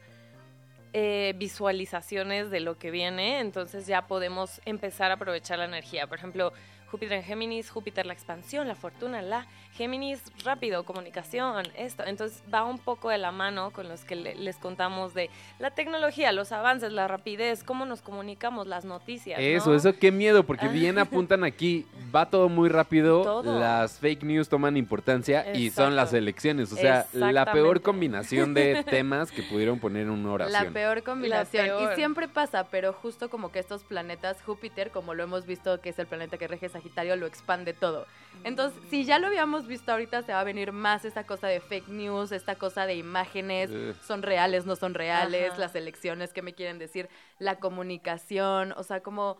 [0.94, 6.08] eh, visualizaciones de lo que viene, entonces ya podemos empezar a aprovechar la energía.
[6.08, 6.54] Por ejemplo,
[6.92, 12.04] Júpiter en Géminis, Júpiter la expansión, la fortuna, la Géminis rápido, comunicación, esto.
[12.06, 15.30] Entonces va un poco de la mano con los que le- les contamos de
[15.60, 19.40] la tecnología, los avances, la rapidez, cómo nos comunicamos, las noticias.
[19.40, 19.76] eso, ¿no?
[19.76, 21.86] eso qué miedo, porque bien apuntan aquí,
[22.16, 23.60] va todo muy rápido, Todo.
[23.60, 28.84] las fake news toman importancia y son las elecciones, o sea, la peor combinación de
[28.90, 30.74] temas que pudieron poner en una La oración.
[30.74, 31.68] peor combinación.
[31.68, 31.92] La peor.
[31.92, 35.90] Y siempre pasa, pero justo como que estos planetas, Júpiter, como lo hemos visto que
[35.90, 38.06] es el planeta que rige Sagitario, lo expande todo.
[38.44, 41.60] Entonces, si ya lo habíamos visto ahorita, se va a venir más esta cosa de
[41.60, 43.96] fake news, esta cosa de imágenes, Ugh.
[44.06, 45.62] son reales, no son reales, Ajá.
[45.62, 47.10] las elecciones, qué me quieren decir,
[47.40, 49.38] la comunicación, o sea, como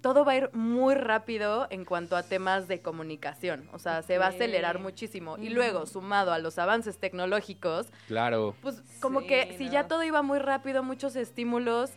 [0.00, 4.18] todo va a ir muy rápido en cuanto a temas de comunicación, o sea, se
[4.18, 5.38] va a acelerar muchísimo.
[5.38, 8.56] Y luego, sumado a los avances tecnológicos, Claro.
[8.60, 11.92] pues como Sí, que si ya todo iba muy rápido, muchos estímulos,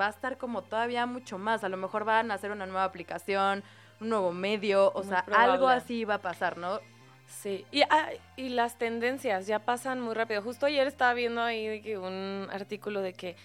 [0.00, 1.64] va a estar como todavía mucho más.
[1.64, 3.62] A lo mejor van a hacer una nueva aplicación,
[4.00, 5.52] un nuevo medio, o Muy sea, probable.
[5.52, 6.80] algo así va a pasar, ¿no?
[7.26, 10.42] Sí, y, ah, y las tendencias ya pasan muy rápido.
[10.42, 13.36] Justo ayer estaba viendo ahí un artículo de que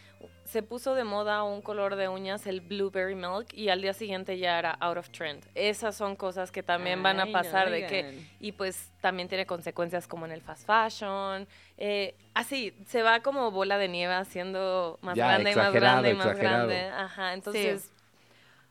[0.51, 4.37] se puso de moda un color de uñas, el blueberry milk, y al día siguiente
[4.37, 5.45] ya era out of trend.
[5.55, 9.27] Esas son cosas que también van a Ay, no pasar de que y pues también
[9.29, 11.47] tiene consecuencias como en el fast fashion.
[11.77, 16.09] eh, así, se va como bola de nieve haciendo más Ya, grande y más grande
[16.11, 16.67] y más exagerado.
[16.67, 16.87] grande.
[16.89, 17.91] Ajá, entonces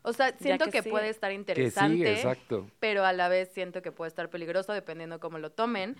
[0.02, 2.70] O sea, siento que que, puede estar Que interesante, sigue, exacto.
[2.78, 5.96] pero a la vez siento que puede estar peligroso dependiendo cómo lo tomen.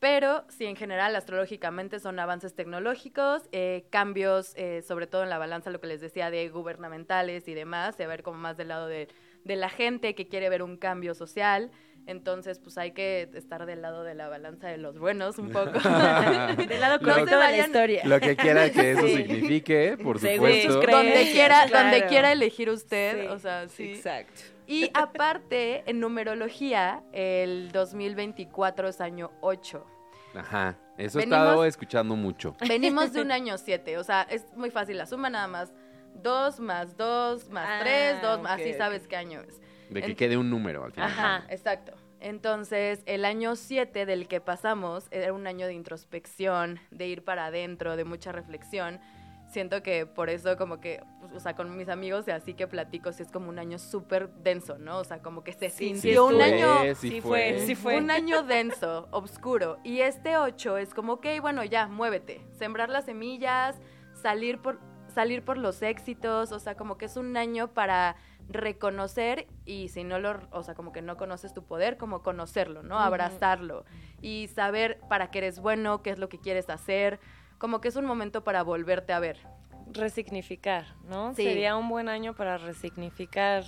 [0.00, 5.36] Pero sí, en general, astrológicamente son avances tecnológicos, eh, cambios, eh, sobre todo en la
[5.38, 8.86] balanza, lo que les decía, de gubernamentales y demás, de ver como más del lado
[8.88, 9.08] de,
[9.44, 11.70] de la gente que quiere ver un cambio social.
[12.06, 15.72] Entonces, pues hay que estar del lado de la balanza de los buenos un poco.
[16.66, 18.02] Del lado correcto de la historia.
[18.06, 19.16] Lo que quiera que eso Sí.
[19.16, 20.72] signifique, por Según supuesto.
[20.72, 21.14] sus creencias.
[21.14, 23.26] donde quiera, donde quiera elegir usted, Sí.
[23.26, 23.92] o sea, sí.
[23.92, 24.40] Exacto.
[24.70, 29.84] Y aparte, en numerología, el 2024 es año 8.
[30.36, 32.54] Ajá, eso he estado escuchando mucho.
[32.68, 35.72] Venimos de un año 7, o sea, es muy fácil la suma, nada más
[36.22, 38.76] 2 más 2 más Ah, 3, 2 ok, así ok.
[38.76, 39.60] sabes qué año es.
[39.90, 41.10] De que En- quede un número al final.
[41.10, 41.44] Ajá.
[41.48, 41.92] Exacto.
[42.20, 47.46] Entonces, el año 7 del que pasamos era un año de introspección, de ir para
[47.46, 49.00] adentro, de mucha reflexión.
[49.50, 52.68] Siento que por eso como que, pues, o sea, con mis amigos y así que
[52.68, 54.98] platico, sí es como un año súper denso, ¿no?
[54.98, 56.94] O sea, como que se Sí, sintió sí un fue, año...
[56.94, 57.58] sí, sí fue.
[57.66, 57.96] sí fue.
[57.98, 59.78] Un año denso, oscuro.
[59.82, 62.46] Y este 8 es como, ok, bueno, ya, muévete.
[62.52, 63.80] Sembrar las semillas,
[64.14, 64.78] salir por,
[65.12, 66.52] salir por los éxitos.
[66.52, 68.14] O sea, como que es un año para
[68.48, 72.82] reconocer y si no lo, o sea, como que no conoces tu poder, como conocerlo,
[72.82, 72.98] ¿no?
[72.98, 73.84] Abrazarlo
[74.20, 77.20] y saber para qué eres bueno, qué es lo que quieres hacer.
[77.60, 79.36] Como que es un momento para volverte a ver.
[79.92, 81.34] Resignificar, ¿no?
[81.34, 81.44] Sí.
[81.44, 83.64] Sería un buen año para resignificar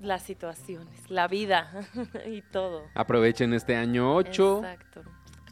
[0.00, 1.70] las situaciones, la vida
[2.26, 2.84] y todo.
[2.94, 4.56] Aprovechen este año 8.
[4.64, 5.02] Exacto.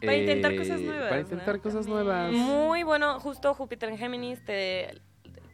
[0.01, 1.61] Para intentar cosas nuevas, Para intentar ¿no?
[1.61, 2.31] cosas nuevas.
[2.31, 4.99] Muy bueno, justo Júpiter en Géminis te,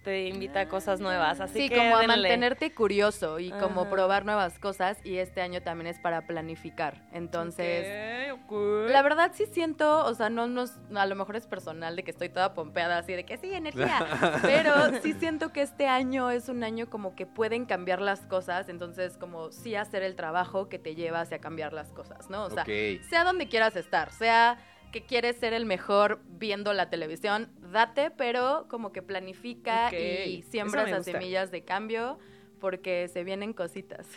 [0.03, 4.25] te invita a cosas nuevas, así sí, que como a mantenerte curioso y como probar
[4.25, 7.03] nuevas cosas y este año también es para planificar.
[7.11, 8.89] Entonces, Ok, ok.
[8.89, 12.11] La verdad sí siento, o sea, no nos, a lo mejor es personal de que
[12.11, 13.99] estoy toda pompeada así de que sí, energía,
[14.41, 18.69] pero sí siento que este año es un año como que pueden cambiar las cosas,
[18.69, 22.45] entonces como sí hacer el trabajo que te lleva hacia cambiar las cosas, ¿no?
[22.45, 24.57] O sea, sea donde quieras estar, sea
[24.91, 30.83] que quieres ser el mejor viendo la televisión, date, pero como que planifica y siembra
[30.83, 32.19] esas semillas de cambio
[32.59, 34.07] porque se vienen cositas.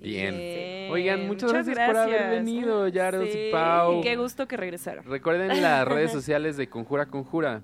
[0.00, 0.36] Bien.
[0.36, 0.92] Bien.
[0.92, 4.00] Oigan, muchas gracias por haber venido, Yaros y Pau.
[4.00, 5.04] Qué gusto que regresaron.
[5.04, 7.62] Recuerden las redes sociales de Conjura Conjura.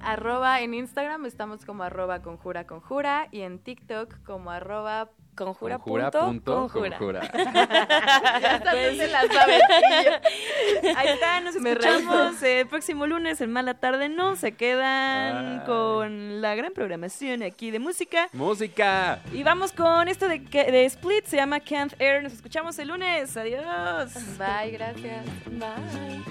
[0.00, 6.10] Arroba en Instagram estamos como arroba conjura conjura y en TikTok como arroba Conjura, Conjura
[6.10, 6.98] punto, punto conjura.
[6.98, 7.20] conjura.
[8.40, 9.60] ya también se la saben.
[9.60, 10.04] y
[10.84, 14.36] yo- Ahí está, nos escuchamos el próximo lunes en Mala Tarde No.
[14.36, 18.28] Se quedan con la gran programación aquí de música.
[18.32, 19.20] ¡Música!
[19.32, 22.22] Y vamos con esto de, que- de Split, se llama Can't Air.
[22.22, 23.36] Nos escuchamos el lunes.
[23.36, 24.12] Adiós.
[24.38, 25.24] Bye, gracias.
[25.46, 26.22] Bye.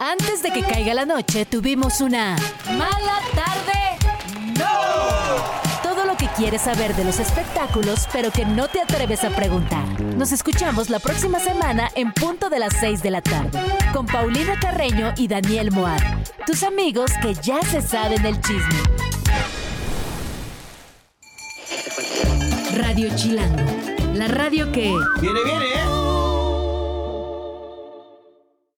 [0.00, 2.36] Antes de que caiga la noche, tuvimos una
[2.76, 3.81] mala tarde.
[5.82, 9.84] Todo lo que quieres saber de los espectáculos, pero que no te atreves a preguntar.
[10.16, 13.58] Nos escuchamos la próxima semana en punto de las 6 de la tarde,
[13.92, 16.00] con Paulina Carreño y Daniel Moar,
[16.46, 18.80] tus amigos que ya se saben el chisme.
[22.74, 23.64] Radio Chilango,
[24.14, 24.94] la radio que...
[25.20, 25.91] Viene, viene, ¿eh?